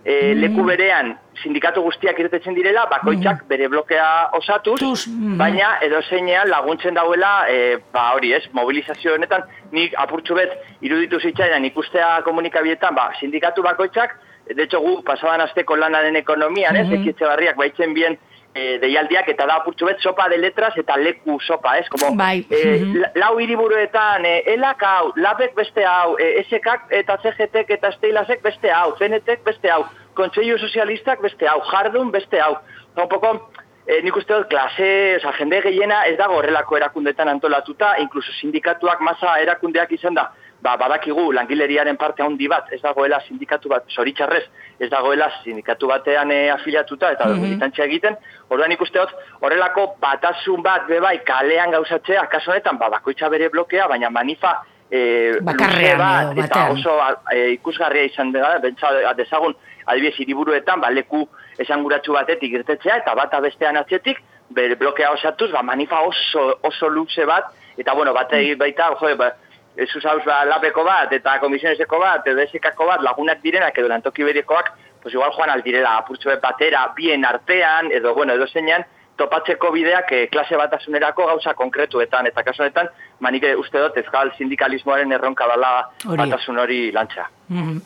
e, 0.06 0.34
leku 0.38 0.62
berean 0.66 1.16
sindikatu 1.42 1.82
guztiak 1.84 2.18
irtetzen 2.22 2.54
direla, 2.56 2.86
bakoitzak 2.90 3.42
bere 3.50 3.66
blokea 3.68 4.06
osatuz, 4.38 4.78
Tuz, 4.80 5.08
mhm. 5.10 5.34
baina 5.40 5.74
edo 5.84 6.00
zeinean 6.08 6.48
laguntzen 6.52 6.94
dauela, 6.96 7.32
e, 7.50 7.76
ba 7.92 8.06
hori 8.14 8.32
ez, 8.38 8.44
mobilizazio 8.56 9.16
honetan, 9.18 9.44
nik 9.74 9.98
apurtxu 10.06 10.38
bet 10.38 10.54
iruditu 10.86 11.20
zitzaidan 11.20 11.66
ikustea 11.68 12.20
komunikabietan, 12.28 12.94
ba, 12.94 13.10
sindikatu 13.20 13.66
bakoitzak, 13.66 14.16
de 14.46 14.62
hecho 14.62 14.80
gu 14.80 15.00
pasaban 15.02 15.42
asteko 15.42 15.76
lanaren 15.76 16.16
ekonomian, 16.22 16.78
ez, 16.78 16.86
ekitze 17.00 17.26
barriak 17.26 17.58
baitzen 17.58 17.94
bien 17.98 18.16
e, 18.56 18.78
deialdiak 18.82 19.28
eta 19.28 19.46
da 19.46 19.56
apurtxu 19.60 19.86
bet 19.86 20.00
sopa 20.00 20.28
de 20.28 20.38
letras 20.38 20.76
eta 20.76 20.96
leku 20.96 21.38
sopa, 21.40 21.76
ez, 21.78 21.88
como, 21.88 22.14
Bai, 22.16 22.46
e, 22.50 22.62
la- 22.94 23.10
lau 23.14 23.38
hiriburuetan, 23.40 24.24
e, 24.24 24.42
elak 24.54 24.82
hau, 24.82 25.12
labek 25.16 25.54
beste 25.54 25.84
hau, 25.84 26.16
e, 26.18 26.42
SKak 26.48 26.88
eta 26.90 27.18
CGTek 27.22 27.70
eta 27.78 27.92
Steilasek 27.92 28.42
beste 28.42 28.72
hau, 28.72 28.96
CNTek 28.98 29.44
beste 29.44 29.70
hau, 29.70 29.84
Kontseilu 30.14 30.58
Sozialistak 30.58 31.20
beste 31.20 31.46
hau, 31.48 31.60
Jardun 31.70 32.10
beste 32.10 32.40
hau. 32.40 32.56
Un 32.96 33.08
poco, 33.08 33.50
e, 33.86 34.00
nik 34.02 34.16
uste 34.16 34.32
dut, 34.32 34.48
klase, 34.48 35.16
oza, 35.18 35.32
jende 35.38 35.60
gehiena 35.62 36.06
ez 36.08 36.16
dago 36.18 36.38
horrelako 36.40 36.76
erakundetan 36.78 37.28
antolatuta, 37.28 37.96
inkluso 38.00 38.32
sindikatuak 38.40 39.00
masa 39.00 39.36
erakundeak 39.42 39.92
izan 39.92 40.14
da, 40.14 40.30
ba, 40.62 40.76
badakigu 40.76 41.32
langileriaren 41.32 41.96
parte 41.96 42.22
handi 42.22 42.48
bat, 42.48 42.72
ez 42.72 42.80
dagoela 42.82 43.20
sindikatu 43.28 43.68
bat, 43.68 43.84
zoritxarrez, 43.90 44.44
ez 44.80 44.90
dagoela 44.90 45.28
sindikatu 45.42 45.86
batean 45.86 46.30
e, 46.30 46.50
afiliatuta 46.50 47.12
eta 47.12 47.26
Mhm. 47.28 47.40
militantzia 47.40 47.84
egiten, 47.84 48.16
orduan 48.50 48.72
ikuste 48.72 48.98
dut, 48.98 49.12
horrelako 49.40 49.96
batasun 50.00 50.62
bat 50.62 50.86
bebai 50.88 51.18
kalean 51.24 51.70
gauzatzea, 51.70 52.26
kaso 52.26 52.50
honetan, 52.50 52.78
ba, 52.78 52.88
bakoitza 52.88 53.28
bere 53.28 53.48
blokea, 53.48 53.86
baina 53.88 54.10
manifa 54.10 54.62
e, 54.90 55.40
Bakarrean 55.42 55.98
bat, 55.98 56.32
edo 56.32 56.44
eta 56.44 56.68
oso 56.70 56.98
e, 57.32 57.50
ikusgarria 57.56 58.04
izan 58.04 58.32
da, 58.32 58.58
bentsa 58.58 59.12
dezagun, 59.14 59.54
adibidez, 59.86 60.14
hiriburuetan, 60.18 60.80
ba, 60.80 60.90
leku 60.90 61.28
esanguratsu 61.58 62.12
batetik 62.12 62.52
irtetzea, 62.52 62.96
eta 63.02 63.14
bata 63.14 63.40
bestean 63.40 63.76
atzetik, 63.76 64.22
bere 64.50 64.76
blokea 64.76 65.10
osatuz, 65.12 65.50
ba, 65.52 65.62
manifa 65.62 66.00
oso, 66.06 66.58
oso 66.62 66.88
luze 66.88 67.24
bat, 67.26 67.50
eta 67.76 67.94
bueno, 67.94 68.12
bate 68.14 68.54
baita, 68.56 68.92
jo, 69.00 69.16
ba, 69.16 69.32
ez 69.76 69.94
usauz 69.96 70.24
ba, 70.24 70.42
lapeko 70.48 70.84
bat, 70.84 71.12
eta 71.12 71.38
komisioneseko 71.42 72.00
bat, 72.00 72.26
edo 72.26 72.42
esekako 72.42 72.88
bat, 72.88 73.02
lagunak 73.04 73.42
direnak, 73.44 73.76
edo 73.78 73.88
lantoki 73.92 74.24
berikoak, 74.24 74.72
pues 75.02 75.14
igual 75.14 75.34
joan 75.36 75.52
aldirela, 75.52 75.98
apurtxo 76.00 76.32
bat 76.32 76.42
batera, 76.42 76.86
bien 76.96 77.24
artean, 77.24 77.92
edo, 77.92 78.14
bueno, 78.14 78.34
edo 78.34 78.46
zeinan, 78.48 78.86
topatzeko 79.16 79.72
bideak 79.72 80.12
eh, 80.12 80.26
klase 80.32 80.58
batasunerako 80.60 81.26
gauza 81.30 81.54
konkretuetan, 81.54 82.28
eta 82.30 82.44
kasu 82.46 82.64
honetan, 82.64 82.90
manik 83.20 83.46
uste 83.58 83.80
dut, 83.80 83.96
ezkal 84.02 84.32
sindikalismoaren 84.36 85.12
erronka 85.16 85.48
dela 85.52 85.72
batasun 86.04 86.58
hori 86.60 86.90
lantza. 86.92 87.30
Mhm. 87.48 87.78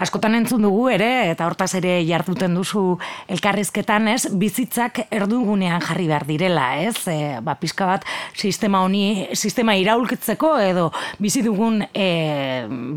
Askotan 0.00 0.34
entzun 0.38 0.62
dugu 0.64 0.86
ere, 0.88 1.08
eta 1.30 1.44
hortaz 1.44 1.74
ere 1.76 1.98
jarduten 2.08 2.54
duzu 2.56 2.96
elkarrizketan, 3.28 4.08
ez, 4.08 4.24
bizitzak 4.40 5.02
erdugunean 5.12 5.84
jarri 5.84 6.06
behar 6.08 6.24
direla, 6.26 6.66
ez? 6.80 6.96
E, 7.12 7.18
ba, 7.44 7.54
pizka 7.60 7.86
bat 7.90 8.06
sistema 8.32 8.80
honi, 8.86 9.28
sistema 9.36 9.76
iraulkitzeko 9.76 10.54
edo 10.64 10.88
bizi 11.20 11.44
dugun 11.44 11.82
e, 11.92 12.08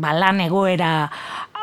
ba, 0.00 0.14
lan 0.16 0.40
egoera 0.46 0.92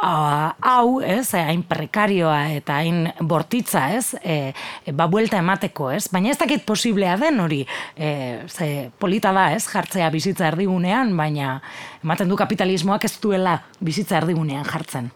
hau, 0.04 1.00
ez, 1.02 1.32
hain 1.38 1.64
prekarioa 1.68 2.38
eta 2.58 2.78
hain 2.82 3.08
bortitza, 3.24 3.86
ez, 3.96 4.14
e, 4.24 4.54
ba, 4.92 5.08
buelta 5.08 5.40
emateko, 5.40 5.90
ez? 5.96 6.08
Baina 6.12 6.34
ez 6.34 6.38
dakit 6.42 6.66
posiblea 6.68 7.16
den 7.22 7.40
hori, 7.40 7.62
e, 7.96 8.44
ze 8.48 8.90
polita 9.00 9.32
da, 9.36 9.52
ez, 9.56 9.64
jartzea 9.70 10.10
bizitza 10.14 10.48
erdigunean, 10.52 11.16
baina 11.18 11.58
ematen 12.04 12.30
du 12.30 12.38
kapitalismoak 12.40 13.06
ez 13.08 13.16
duela 13.24 13.60
bizitza 13.80 14.20
erdigunean 14.20 14.68
jartzen. 14.68 15.12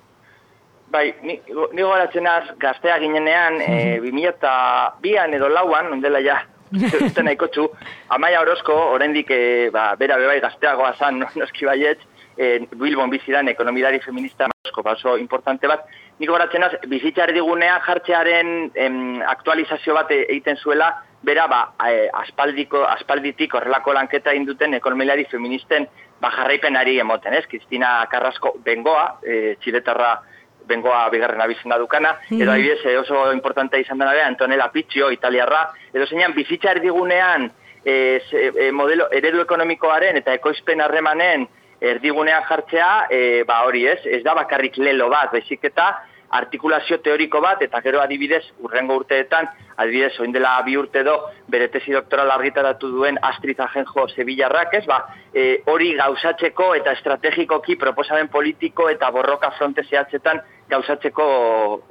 Bai, 0.92 1.12
ni, 1.22 1.40
ni 1.76 1.84
goratzen 1.84 2.28
az, 2.32 2.54
gaztea 2.60 3.00
ginenean, 3.04 3.60
e, 3.62 4.00
2002an 4.06 5.36
edo 5.36 5.50
lauan, 5.52 5.92
ondela 5.98 6.24
ja, 6.24 6.40
uste 6.72 7.24
nahiko 7.24 7.52
txu, 7.52 7.70
Amaia 8.16 8.40
Orozko, 8.42 8.76
oraindik 8.96 9.32
e, 9.36 9.42
ba, 9.74 9.90
bera 10.00 10.16
bebai 10.20 10.40
gazteagoa 10.40 10.94
zan, 10.96 11.20
no- 11.20 11.34
noski 11.36 11.68
baietz, 11.68 12.00
e, 12.38 12.62
Bilbon 12.72 13.12
bizidan 13.12 13.52
ekonomidari 13.52 14.00
feminista 14.06 14.48
asko, 14.78 14.84
ba, 14.84 14.94
oso 14.94 15.18
importante 15.18 15.68
bat, 15.68 15.86
nik 16.20 16.30
goratzen 16.30 16.64
az, 16.64 16.74
bizitza 16.88 17.26
erdigunean 17.26 17.82
jartzearen 17.86 18.72
em, 18.76 19.22
aktualizazio 19.22 19.94
bat 19.94 20.12
e- 20.12 20.26
egiten 20.30 20.58
zuela, 20.58 21.04
bera 21.24 21.48
ba, 21.48 21.74
e, 21.88 22.08
aspaldiko, 22.14 22.84
aspalditik 22.86 23.54
horrelako 23.54 23.94
lanketa 23.94 24.34
induten 24.34 24.74
ekonomilari 24.74 25.26
feministen 25.26 25.88
ba, 26.22 26.32
jarraipenari 26.32 27.00
emoten, 27.00 27.34
ez? 27.34 27.46
Kristina 27.48 28.06
Carrasco 28.10 28.56
bengoa, 28.64 29.20
e, 29.24 29.58
txiletarra 29.62 30.22
bengoa 30.68 31.10
bigarren 31.10 31.42
abizena 31.42 31.78
dukana, 31.78 32.18
edo 32.30 32.52
adibidez 32.52 32.82
eh, 32.86 32.98
oso 33.00 33.32
importantea 33.32 33.80
izan 33.80 33.98
dena 33.98 34.12
bera, 34.12 34.28
Antonella 34.28 34.68
Pizzio, 34.72 35.10
italiarra, 35.12 35.72
edo 35.94 36.06
zeinan 36.06 36.36
bizitza 36.36 36.74
erdigunean 36.76 37.48
e, 37.86 38.20
e, 38.20 38.72
modelo 38.76 39.08
eredu 39.16 39.40
ekonomikoaren 39.46 40.20
eta 40.20 40.34
ekoizpen 40.36 40.84
harremanen 40.84 41.48
erdigunean 41.82 42.44
jartzea, 42.50 43.08
e, 43.10 43.44
ba 43.48 43.64
hori 43.66 43.86
ez, 43.88 44.00
ez 44.06 44.24
da 44.24 44.34
bakarrik 44.34 44.78
lelo 44.78 45.10
bat, 45.10 45.32
baizik 45.32 45.64
eta 45.70 45.92
artikulazio 46.30 46.98
teoriko 47.00 47.40
bat, 47.42 47.62
eta 47.64 47.80
gero 47.82 48.02
adibidez, 48.02 48.44
urrengo 48.60 48.98
urteetan, 49.00 49.48
adibidez, 49.80 50.18
oin 50.20 50.34
dela 50.36 50.58
bi 50.66 50.76
urte 50.76 51.04
do, 51.08 51.16
bere 51.48 51.70
tesi 51.72 51.94
doktoral 51.96 52.32
argitaratu 52.34 52.90
duen 52.92 53.20
Astrid 53.22 53.60
Ajenjo 53.64 54.08
Sevillarrak, 54.12 54.74
ez, 54.74 54.84
ba, 54.90 55.00
e, 55.34 55.62
hori 55.72 55.94
gauzatzeko 55.96 56.74
eta 56.76 56.92
estrategikoki 56.98 57.78
proposamen 57.80 58.28
politiko 58.34 58.90
eta 58.90 59.12
borroka 59.12 59.54
fronte 59.58 59.86
zehatzetan 59.88 60.42
gauzatzeko 60.70 61.30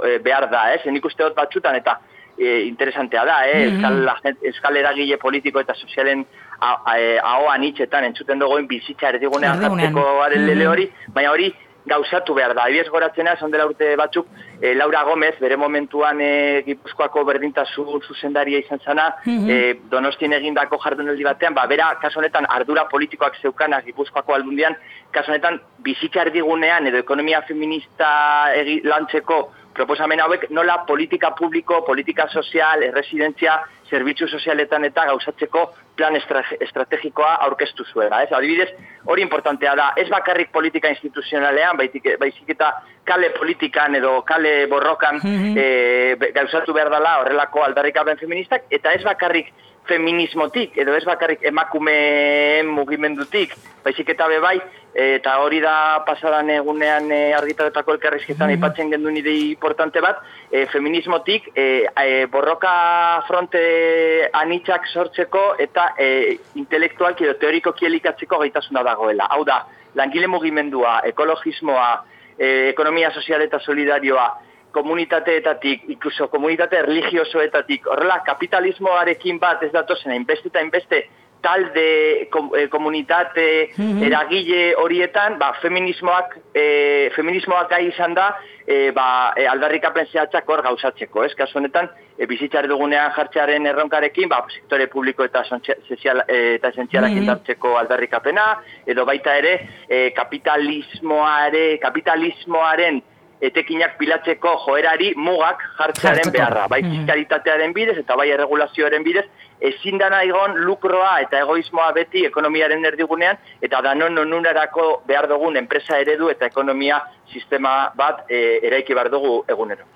e, 0.05 0.19
behar 0.19 0.51
da, 0.53 0.67
ez, 0.75 0.85
nik 0.91 1.09
uste 1.09 1.25
dut 1.25 1.39
batxutan, 1.39 1.81
eta 1.81 1.97
e, 2.37 2.67
interesantea 2.67 3.25
da, 3.25 3.39
eh? 3.49 3.65
Euskal, 3.71 4.03
agen- 4.09 4.39
euskal 4.43 4.77
eragile 4.77 5.17
politiko 5.17 5.61
eta 5.61 5.75
sozialen 5.75 6.27
ahoan 6.61 7.63
hitzetan 7.65 8.05
entzuten 8.05 8.39
dugoen 8.39 8.67
bizitza 8.67 9.09
erdigunean 9.15 9.61
jartzeko 9.63 10.19
garen 10.21 10.47
lele 10.47 10.65
Mhm. 10.65 10.71
hori, 10.73 10.91
baina 11.09 11.31
hori 11.31 11.55
gauzatu 11.87 12.35
behar 12.35 12.53
da. 12.55 12.65
Adibidez 12.65 12.89
goratzena, 12.91 13.35
esan 13.35 13.51
dela 13.53 13.67
urte 13.67 13.95
batzuk, 13.97 14.27
e, 14.61 14.75
Laura 14.75 15.05
Gomez, 15.05 15.39
bere 15.39 15.57
momentuan 15.57 16.21
e, 16.21 16.63
Gipuzkoako 16.67 17.25
berdintasun 17.25 18.01
zuzendaria 18.03 18.59
izan 18.59 18.81
zana, 18.85 19.15
Mhm. 19.25 19.51
e, 19.51 19.75
Donostin 19.89 20.33
egindako 20.33 20.79
jardunaldi 20.83 21.23
batean, 21.23 21.55
ba, 21.55 21.67
bera, 21.67 21.97
kasu 22.03 22.19
honetan, 22.19 22.45
ardura 22.49 22.89
politikoak 22.89 23.37
zeukanak 23.41 23.85
Gipuzkoako 23.85 24.35
aldundian, 24.35 24.75
kasu 25.13 25.31
honetan, 25.31 25.61
bizitza 25.79 26.23
erdigunean 26.23 26.87
edo 26.89 26.99
ekonomia 26.99 27.43
feminista 27.43 28.53
egi, 28.55 28.81
lantzeko 28.83 29.53
proposamen 29.73 30.19
hauek 30.21 30.51
nola 30.51 30.85
politika 30.87 31.35
publiko, 31.37 31.85
politika 31.85 32.27
sozial, 32.29 32.83
erresidentzia, 32.83 33.61
zerbitzu 33.91 34.27
sozialetan 34.27 34.85
eta 34.85 35.05
gauzatzeko 35.07 35.71
plan 35.97 36.15
estra- 36.17 36.45
estrategikoa 36.61 37.35
aurkeztu 37.47 37.85
zuela. 37.85 38.23
Ez? 38.23 38.33
Adibidez, 38.33 38.69
hori 39.07 39.23
importantea 39.23 39.75
da, 39.75 39.93
ez 39.97 40.09
bakarrik 40.13 40.51
politika 40.53 40.89
instituzionalean, 40.93 41.77
baizik, 41.77 42.05
baizik 42.21 42.51
eta 42.53 42.73
kale 43.05 43.31
politikan 43.39 43.95
edo 43.95 44.23
kale 44.29 44.67
borrokan 44.67 45.17
Mhm. 45.23 45.55
e, 45.57 46.17
be- 46.21 46.33
gauzatu 46.33 46.73
behar 46.75 46.91
dela 46.91 47.19
horrelako 47.21 47.63
aldarrikapen 47.65 48.19
feministak, 48.19 48.63
eta 48.71 48.93
ez 48.93 49.03
bakarrik 49.05 49.53
feminismotik, 49.89 50.77
edo 50.79 50.95
ez 50.97 51.05
bakarrik 51.07 51.45
emakumeen 51.47 52.69
mugimendutik, 52.69 53.55
baizik 53.85 54.09
eta 54.15 54.29
bebai, 54.29 54.57
eta 54.97 55.35
hori 55.45 55.61
da 55.61 56.03
pasadan 56.07 56.49
egunean 56.55 57.11
e, 57.13 57.19
argitaretako 57.37 57.93
elkarrizketan 57.93 58.51
mm 58.51 58.63
-hmm. 58.63 58.91
gendu 58.91 59.11
nire 59.11 59.35
importante 59.51 60.01
bat, 60.01 60.23
e, 60.51 60.67
feminismotik 60.67 61.51
e, 61.55 61.87
e, 62.05 62.27
borroka 62.27 63.23
fronte 63.29 64.31
anitzak 64.33 64.87
sortzeko 64.87 65.57
eta 65.59 65.95
e, 65.99 66.39
intelektualki 66.55 67.25
edo 67.25 67.35
teoriko 67.35 67.73
kielikatzeko 67.73 68.39
gaitasuna 68.39 68.83
dagoela. 68.83 69.27
Hau 69.31 69.45
da, 69.45 69.67
langile 69.95 70.27
mugimendua, 70.27 71.01
ekologismoa, 71.05 72.05
e, 72.39 72.69
ekonomia 72.71 73.11
sozial 73.11 73.43
eta 73.43 73.61
solidarioa, 73.61 74.46
komunitateetatik, 74.77 75.87
ikuso 75.97 76.29
komunitate 76.33 76.83
religiosoetatik, 76.87 77.87
horrela 77.93 78.21
kapitalismoarekin 78.27 79.41
bat 79.43 79.63
ez 79.65 79.73
datozen, 79.75 80.15
inbeste 80.21 80.53
eta 80.53 80.65
inbeste 80.65 81.07
talde, 81.47 82.23
eh, 82.23 82.69
komunitate, 82.69 83.71
mm 83.77 84.03
eragile 84.07 84.75
horietan, 84.79 85.39
ba, 85.39 85.53
feminismoak, 85.63 86.37
e, 86.55 87.11
feminismoak 87.15 87.71
gai 87.71 87.87
izan 87.89 88.15
da, 88.15 88.27
e, 88.67 88.91
ba, 88.95 89.33
e, 89.37 89.47
aldarrikapen 89.51 90.07
zehatzak 90.13 90.49
hor 90.53 90.63
gauzatzeko, 90.63 91.25
ez? 91.25 91.33
Kasu 91.39 91.59
honetan, 91.59 91.89
e, 92.19 92.27
bizitzare 92.31 92.71
dugunean 92.71 93.11
jartzearen 93.17 93.67
erronkarekin, 93.73 94.29
ba, 94.29 94.43
sektore 94.53 94.87
publiko 94.93 95.27
eta, 95.27 95.43
sozial, 95.49 96.23
e, 96.29 96.55
eta 96.59 96.71
esentzialak 96.75 97.11
mm 97.11 97.27
-hmm. 97.27 97.77
aldarrikapena, 97.83 98.47
edo 98.87 99.05
baita 99.05 99.37
ere, 99.37 99.55
e, 99.89 100.11
kapitalismoare, 100.21 101.79
kapitalismoaren, 101.79 103.03
etekinak 103.41 103.97
pilatzeko 103.99 104.55
joerari 104.65 105.13
mugak 105.17 105.63
jartzearen 105.79 106.33
beharra. 106.33 106.67
Bai 106.69 106.83
mm-hmm. 106.83 107.03
fiskalitatearen 107.03 107.75
bidez 107.77 107.99
eta 108.01 108.17
bai 108.17 108.31
erregulazioaren 108.35 109.05
bidez, 109.05 109.27
ezin 109.61 109.99
dana 109.99 110.23
igon 110.25 110.57
lukroa 110.65 111.19
eta 111.25 111.41
egoismoa 111.45 111.91
beti 111.97 112.25
ekonomiaren 112.29 112.85
erdigunean, 112.85 113.39
eta 113.63 113.81
danon 113.85 114.15
nonunarako 114.17 115.03
behar 115.09 115.29
dugun 115.29 115.57
enpresa 115.57 116.01
eredu 116.01 116.31
eta 116.33 116.49
ekonomia 116.49 117.01
sistema 117.33 117.91
bat 117.97 118.25
e, 118.31 118.61
eraiki 118.67 118.95
behar 118.95 119.11
dugu 119.11 119.39
egunero. 119.49 119.87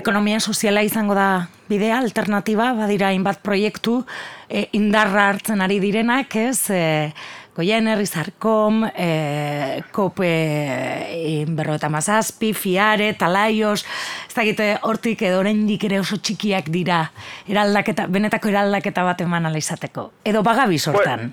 Ekonomia 0.00 0.40
soziala 0.40 0.82
izango 0.82 1.14
da 1.14 1.46
bidea, 1.70 2.00
alternatiba, 2.00 2.72
badira 2.74 3.12
inbat 3.14 3.42
proiektu, 3.44 4.00
e, 4.48 4.66
indarra 4.76 5.28
hartzen 5.30 5.60
ari 5.62 5.78
direnak, 5.82 6.34
ez, 6.36 6.70
e, 6.70 7.12
Goien 7.56 7.88
herrizarkom, 7.90 8.84
e, 8.94 9.82
kope 9.90 10.30
e, 10.30 11.44
berro 11.48 11.74
eta 11.74 11.90
mazazpi, 11.90 12.52
fiare, 12.54 13.10
talaios, 13.18 13.82
ez 14.28 14.34
da 14.36 14.46
gite 14.46 14.70
hortik 14.86 15.26
edo 15.26 15.42
oraindik 15.42 15.84
ere 15.90 15.98
oso 16.00 16.20
txikiak 16.22 16.70
dira, 16.70 17.02
eraldaketa, 17.50 18.06
benetako 18.06 18.54
eraldaketa 18.54 19.04
bat 19.04 19.26
eman 19.26 19.50
izateko. 19.58 20.12
Edo 20.24 20.44
bagabi 20.46 20.78
sortan? 20.78 21.32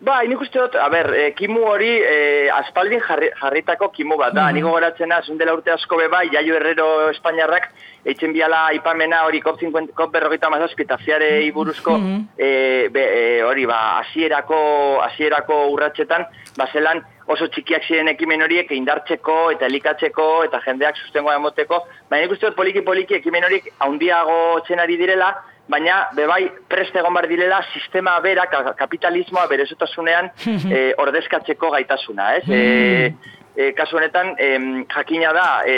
Ba, 0.00 0.22
nik 0.24 0.40
uste 0.40 0.56
dut, 0.56 0.76
a 0.80 0.86
ber, 0.88 1.10
e, 1.12 1.24
kimu 1.36 1.60
hori 1.68 1.90
e, 2.00 2.14
aspaldin 2.56 3.02
jarritako 3.04 3.90
kimu 3.92 4.16
bat 4.16 4.32
da. 4.32 4.46
Mm 4.46 4.48
-hmm. 4.48 4.54
Niko 4.54 4.70
goratzena, 4.70 5.20
zundela 5.22 5.52
urte 5.52 5.70
asko 5.70 5.96
beba, 5.96 6.22
Jaio 6.32 6.54
Herrero 6.54 7.10
Espainiarrak, 7.10 7.68
eitzen 8.04 8.32
biala 8.32 8.72
ipamena 8.72 9.24
hori 9.24 9.40
COP, 9.40 9.60
50, 9.60 9.92
COP 9.94 10.12
berrogeita 10.12 10.50
mazazpi 10.50 10.82
eta 10.82 10.96
fiare 10.96 11.44
iburuzko 11.44 11.98
mm 11.98 12.26
hori, 13.50 13.66
ba, 13.66 13.98
asierako, 13.98 15.02
asierako 15.02 15.66
urratxetan, 15.74 16.24
ba, 16.56 16.66
zelan 16.72 17.04
oso 17.30 17.46
txikiak 17.54 17.86
ziren 17.86 18.10
ekimen 18.10 18.42
horiek 18.42 18.72
indartzeko 18.74 19.36
eta 19.54 19.68
elikatzeko 19.70 20.26
eta 20.48 20.60
jendeak 20.64 20.98
sustengoa 20.98 21.36
emoteko. 21.38 21.84
Baina 22.10 22.24
nik 22.26 22.34
uste 22.34 22.48
dut 22.48 22.58
poliki-poliki 22.58 23.18
ekimen 23.20 23.46
horiek 23.46 23.70
haundiago 23.86 24.38
txenari 24.66 24.98
direla, 24.98 25.30
baina 25.70 26.00
bebai 26.16 26.42
preste 26.68 26.98
egon 26.98 27.14
bar 27.14 27.28
direla 27.30 27.60
sistema 27.72 28.16
bera 28.24 28.46
kapitalismoa 28.78 29.46
berezotasunean 29.50 30.30
e, 30.74 30.80
ordezkatzeko 30.98 31.70
gaitasuna, 31.76 32.32
ez? 32.40 32.46
E, 32.48 33.12
e, 33.54 33.70
kasu 33.78 34.00
honetan 34.00 34.34
e, 34.38 34.50
jakina 34.90 35.34
da 35.36 35.46
e, 35.66 35.76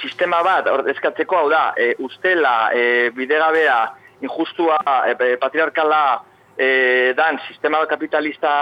sistema 0.00 0.42
bat 0.44 0.68
ordezkatzeko 0.72 1.42
hau 1.42 1.50
da, 1.52 1.66
e, 1.76 1.92
ustela 2.04 2.70
e, 2.72 3.10
bidegabea 3.16 3.76
injustua 4.24 4.80
e, 5.12 5.36
patriarkala 5.40 6.00
e, 6.56 7.12
dan 7.16 7.40
sistema 7.48 7.84
kapitalista 7.88 8.56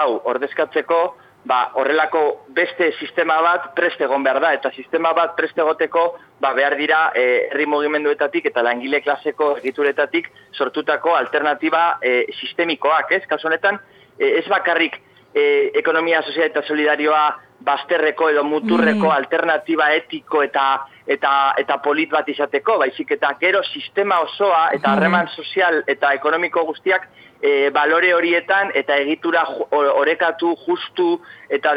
hau 0.00 0.22
ordezkatzeko 0.32 1.02
ba, 1.44 1.70
horrelako 1.74 2.22
beste 2.56 2.90
sistema 2.98 3.40
bat 3.44 3.70
preste 3.76 4.04
egon 4.06 4.24
behar 4.24 4.40
da, 4.40 4.52
eta 4.56 4.70
sistema 4.72 5.12
bat 5.16 5.34
preste 5.36 5.60
egoteko 5.60 6.04
ba, 6.40 6.52
behar 6.56 6.76
dira 6.80 7.00
e, 7.14 7.24
herri 7.50 7.66
mugimenduetatik 7.70 8.48
eta 8.50 8.64
langile 8.64 9.02
klaseko 9.04 9.54
egituretatik 9.60 10.30
sortutako 10.52 11.14
alternatiba 11.16 11.98
e, 12.02 12.24
sistemikoak, 12.40 13.12
ez? 13.12 13.24
Kasu 13.28 13.50
honetan, 13.50 13.80
e, 14.18 14.38
ez 14.40 14.46
bakarrik 14.48 14.96
e, 15.34 15.70
ekonomia, 15.80 16.22
sozial 16.22 16.48
eta 16.48 16.64
solidarioa 16.66 17.26
bazterreko 17.64 18.28
edo 18.30 18.44
muturreko 18.44 19.06
mm. 19.08 19.14
alternatiba 19.16 19.90
etiko 19.96 20.42
eta 20.44 20.66
eta 21.06 21.30
eta 21.60 21.78
polit 21.84 22.10
bat 22.12 22.28
izateko, 22.28 22.78
baizik 22.80 23.10
eta 23.16 23.34
gero 23.40 23.62
sistema 23.64 24.20
osoa 24.24 24.68
eta 24.72 24.88
mm. 24.88 24.92
harreman 24.92 25.28
sozial 25.36 25.82
eta 25.86 26.12
ekonomiko 26.16 26.64
guztiak 26.70 27.08
e, 27.40 27.70
balore 27.70 28.14
horietan 28.14 28.72
eta 28.74 28.96
egitura 29.02 29.44
orekatu 29.72 30.54
justu 30.66 31.18
eta 31.48 31.74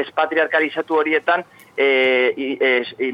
despatriarkalizatu 0.00 1.00
horietan 1.00 1.44
e, 1.76 1.88
e, 2.60 3.12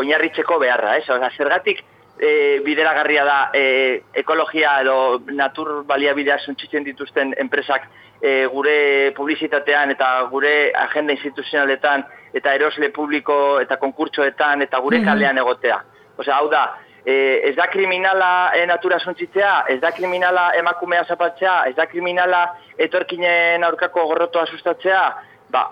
oinarritzeko 0.00 0.58
beharra, 0.60 0.96
ez? 1.00 1.08
Oza, 1.10 1.30
zergatik 1.36 1.82
e, 2.20 2.60
bideragarria 2.64 3.24
da 3.24 3.38
e, 3.54 4.02
ekologia 4.12 4.76
edo 4.82 5.22
natur 5.32 5.82
baliabidea 5.88 6.38
suntzitzen 6.44 6.84
dituzten 6.84 7.32
enpresak 7.40 7.88
e, 8.20 8.46
gure 8.52 9.12
publizitatean 9.16 9.94
eta 9.96 10.10
gure 10.30 10.52
agenda 10.76 11.16
instituzionaletan 11.16 12.04
eta 12.36 12.54
erosle 12.54 12.90
publiko 12.92 13.58
eta 13.64 13.80
konkurtsoetan 13.80 14.68
eta 14.68 14.78
gure 14.84 15.00
kalean 15.04 15.40
egotea. 15.40 15.80
Osea, 16.20 16.36
hau 16.36 16.50
da, 16.52 16.66
e, 17.04 17.40
ez 17.48 17.56
da 17.56 17.66
kriminala 17.72 18.52
e, 18.54 18.66
natura 18.68 19.00
suntzitzea, 19.00 19.64
ez 19.72 19.80
da 19.80 19.92
kriminala 19.96 20.50
emakumea 20.60 21.06
zapatzea, 21.08 21.62
ez 21.72 21.76
da 21.76 21.88
kriminala 21.88 22.44
etorkinen 22.76 23.64
aurkako 23.64 24.04
gorrotoa 24.12 24.46
sustatzea, 24.52 25.04
ba, 25.50 25.70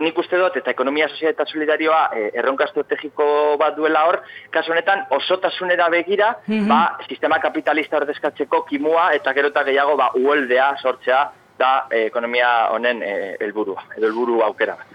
nik 0.00 0.18
uste 0.18 0.38
dut, 0.40 0.56
eta 0.56 0.72
ekonomia 0.72 1.08
sozial 1.08 1.32
eta 1.34 1.46
solidarioa 1.46 2.00
e, 2.16 2.24
erronka 2.40 2.66
estrategiko 2.68 3.26
bat 3.60 3.76
duela 3.76 4.04
hor, 4.08 4.20
kasu 4.54 4.72
honetan 4.72 5.06
osotasunera 5.14 5.88
begira, 5.92 6.34
mm 6.46 6.68
ba, 6.68 6.80
sistema 7.08 7.38
kapitalista 7.42 7.98
ordezkatzeko 8.00 8.62
kimua 8.68 9.10
eta 9.14 9.34
gerota 9.36 9.64
gehiago 9.66 9.96
ba, 10.00 10.10
uoldea 10.16 10.74
sortzea 10.80 11.24
da 11.58 11.72
e, 11.90 12.06
ekonomia 12.06 12.70
honen 12.74 13.02
e, 13.02 13.14
helburua, 13.40 13.84
edo 13.96 14.08
helburu 14.08 14.40
aukera 14.46 14.78
bat. 14.80 14.94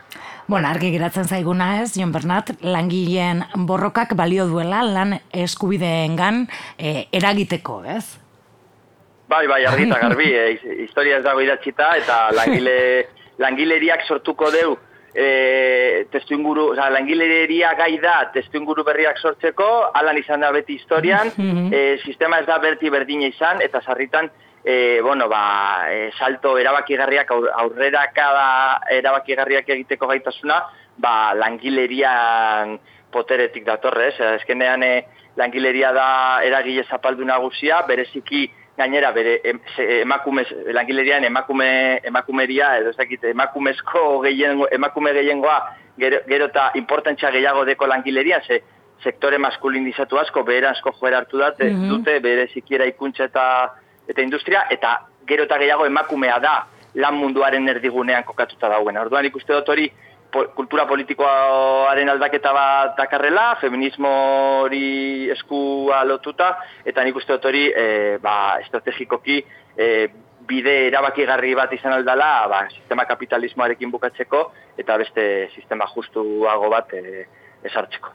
Bueno, 0.50 0.66
argi 0.68 0.90
geratzen 0.96 1.28
zaiguna 1.30 1.76
ez, 1.84 1.92
Jon 1.94 2.12
Bernat, 2.12 2.56
langileen 2.66 3.44
borrokak 3.70 4.16
balio 4.18 4.48
duela 4.50 4.82
lan 4.82 5.14
eskubideengan 5.30 6.48
e, 6.74 7.06
eragiteko, 7.14 7.84
ez? 7.86 8.18
Bai, 9.30 9.46
bai, 9.46 9.62
argi 9.70 9.86
eta 9.86 10.00
garbi, 10.02 10.32
e, 10.42 10.46
historia 10.88 11.20
ez 11.20 11.24
dago 11.28 11.44
idatzita, 11.46 11.92
eta 12.02 12.18
langile, 12.34 12.80
langileriak 13.44 14.08
sortuko 14.08 14.50
deu, 14.52 14.74
e, 15.14 16.06
testu 16.12 16.36
inguru, 16.36 16.72
oza, 16.74 16.90
langileria 16.90 17.74
gai 17.78 17.98
da, 18.02 18.30
testu 18.34 18.60
inguru 18.60 18.84
berriak 18.88 19.18
sortzeko, 19.20 19.70
alan 19.94 20.18
izan 20.18 20.46
da 20.46 20.52
beti 20.56 20.78
historian, 20.80 21.32
e, 21.76 21.98
sistema 22.04 22.40
ez 22.40 22.48
da 22.50 22.60
berti 22.62 22.92
berdina 22.94 23.30
izan, 23.30 23.62
eta 23.66 23.82
sarritan, 23.82 24.30
e, 24.64 25.00
bueno, 25.02 25.30
ba, 25.30 25.88
e, 25.92 26.10
salto 26.18 26.58
erabakigarriak 26.60 27.32
aurrera 27.32 28.06
kada 28.16 28.82
erabakigarriak 28.92 29.70
egiteko 29.70 30.10
gaitasuna, 30.12 30.62
ba, 30.98 31.34
langilerian 31.34 32.78
poteretik 33.12 33.66
datorre, 33.66 34.12
ez? 34.12 34.34
Ezkenean 34.40 34.84
e, 34.86 34.94
langileria 35.40 35.92
da 35.96 36.10
eragile 36.46 36.84
zapaldu 36.90 37.26
nagusia, 37.26 37.82
bereziki 37.88 38.48
gainera 38.80 39.12
bere 39.12 39.36
emakume 40.00 40.46
langilerian 40.74 41.28
emakume 41.28 41.70
emakumeria 42.12 42.72
edo 42.80 42.94
ezakit 42.96 43.30
emakumezko 43.34 44.04
gehiengo 44.24 44.68
emakume 44.72 45.14
gehiengoa 45.20 45.60
gero, 46.00 46.22
gero 46.28 46.48
ta 46.56 46.72
importantzia 46.80 47.32
gehiago 47.36 47.66
deko 47.68 47.88
langileria 47.88 48.42
ze 48.48 48.62
sektore 49.04 49.38
maskulinizatu 49.38 50.20
asko 50.20 50.44
beheranzko 50.44 50.94
joera 51.00 51.22
hartu 51.22 51.40
dute, 51.40 51.70
mm 51.70 51.90
dute 51.90 52.20
bere 52.20 52.48
sikiera 52.54 52.86
ikuntza 52.86 53.26
eta 53.30 53.46
eta 54.10 54.22
industria, 54.22 54.66
eta 54.70 54.96
gero 55.28 55.44
eta 55.44 55.58
gehiago 55.62 55.86
emakumea 55.86 56.40
da 56.40 56.56
lan 56.96 57.16
munduaren 57.16 57.68
erdigunean 57.70 58.24
kokatuta 58.24 58.70
dauen. 58.70 58.98
Orduan 58.98 59.26
ikuste 59.26 59.54
dut 59.54 59.70
hori 59.70 59.92
kultura 60.32 60.86
politikoaren 60.86 62.10
aldaketa 62.10 62.54
bat 62.54 62.96
dakarrela, 62.98 63.56
feminismo 63.62 64.10
hori 64.64 65.30
eskua 65.34 66.04
lotuta, 66.06 66.52
eta 66.86 67.04
nik 67.04 67.18
uste 67.18 67.36
dut 67.36 67.50
hori 67.50 67.68
e, 67.70 68.18
ba, 68.22 68.60
estrategikoki 68.64 69.40
e, 69.78 69.90
bide 70.50 70.76
erabakigarri 70.88 71.54
bat 71.58 71.74
izan 71.74 71.94
aldala 71.98 72.32
ba, 72.50 72.64
sistema 72.74 73.06
kapitalismoarekin 73.10 73.92
bukatzeko, 73.92 74.46
eta 74.78 74.98
beste 75.02 75.26
sistema 75.56 75.90
justuago 75.94 76.70
bat 76.74 76.94
e, 76.94 77.26
esartzeko. 77.64 78.14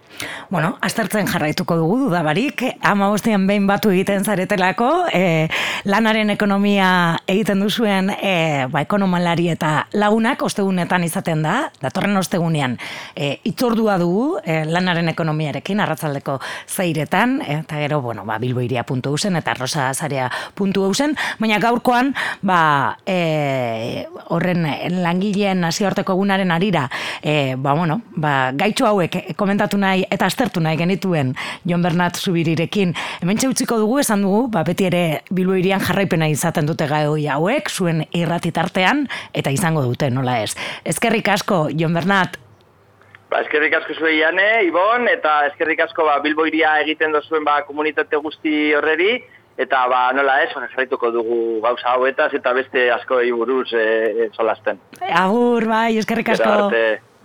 Bueno, 0.49 0.77
aztertzen 0.81 1.27
jarraituko 1.29 1.77
dugu 1.77 1.99
dudabarik, 2.05 2.63
ama 2.87 3.09
bostean 3.13 3.47
behin 3.49 3.67
batu 3.67 3.91
egiten 3.93 4.25
zaretelako, 4.25 4.89
e, 5.13 5.49
lanaren 5.85 6.31
ekonomia 6.33 7.19
egiten 7.29 7.61
duzuen 7.65 8.11
e, 8.15 8.67
ba, 8.71 8.85
ekonomalari 8.85 9.49
eta 9.53 9.73
lagunak 9.93 10.43
ostegunetan 10.47 11.05
izaten 11.05 11.43
da, 11.45 11.57
datorren 11.83 12.17
ostegunean 12.21 12.79
e, 13.17 13.35
itzordua 13.51 13.99
dugu 14.01 14.39
e, 14.45 14.63
lanaren 14.71 15.11
ekonomiarekin, 15.13 15.83
arratzaldeko 15.85 16.39
zairetan, 16.69 17.41
eta 17.59 17.83
gero, 17.83 18.01
bueno, 18.05 18.25
ba, 18.25 18.39
bilboiria.usen 18.41 19.37
eta 19.43 19.57
rosazarea.usen, 19.59 21.17
baina 21.43 21.61
gaurkoan, 21.61 22.15
ba, 22.43 22.63
e, 23.05 24.07
horren 24.33 24.65
langileen 25.03 25.61
nazioarteko 25.67 26.17
egunaren 26.17 26.55
arira, 26.55 26.89
e, 27.21 27.57
ba, 27.59 27.75
bueno, 27.75 28.01
ba, 28.17 28.53
gaitxo 28.57 28.89
hauek 28.89 29.34
komentatu 29.37 29.79
nahi 29.81 30.05
eta 30.11 30.27
aztertu 30.27 30.61
nahi 30.61 30.77
genituen 30.77 31.35
Jon 31.65 31.83
Bernat 31.83 32.17
Zubirirekin. 32.17 32.95
Hemen 33.23 33.43
utziko 33.49 33.79
dugu, 33.79 33.99
esan 34.01 34.23
dugu, 34.23 34.47
ba, 34.49 34.65
beti 34.65 34.87
ere 34.89 35.23
biluirian 35.31 35.81
jarraipena 35.81 36.29
izaten 36.29 36.67
dute 36.67 36.87
gai 36.87 37.05
hauek, 37.05 37.71
zuen 37.71 38.05
irratitartean, 38.13 39.07
eta 39.35 39.51
izango 39.51 39.83
dute, 39.83 40.11
nola 40.11 40.41
ez. 40.43 40.55
Ezkerrik 40.85 41.29
asko, 41.29 41.69
Jon 41.75 41.95
Bernat, 41.95 42.41
Ba, 43.35 43.41
eskerrik 43.43 43.73
asko 43.75 43.97
zuei 43.99 44.21
jane, 44.21 44.45
Ibon, 44.69 45.09
eta 45.11 45.41
eskerrik 45.49 45.81
asko 45.83 46.05
ba, 46.07 46.21
bilboiria 46.23 46.77
egiten 46.85 47.11
dozuen 47.11 47.43
ba, 47.43 47.57
komunitate 47.67 48.21
guzti 48.23 48.53
horreri, 48.79 49.17
eta 49.59 49.81
ba, 49.91 50.05
nola 50.15 50.37
ez, 50.45 50.53
jarraituko 50.55 51.11
dugu 51.15 51.41
gauza 51.65 51.97
hauetaz, 51.97 52.31
eta 52.39 52.53
beste 52.55 52.87
asko 52.95 53.19
buruz 53.35 53.73
e, 53.73 53.83
e, 53.83 54.31
solasten. 54.39 54.79
Agur, 55.11 55.67
bai, 55.67 55.97
eskerrik 55.99 56.35
asko. 56.37 56.71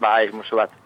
bai, 0.02 0.32
musu 0.34 0.58
bat. 0.58 0.80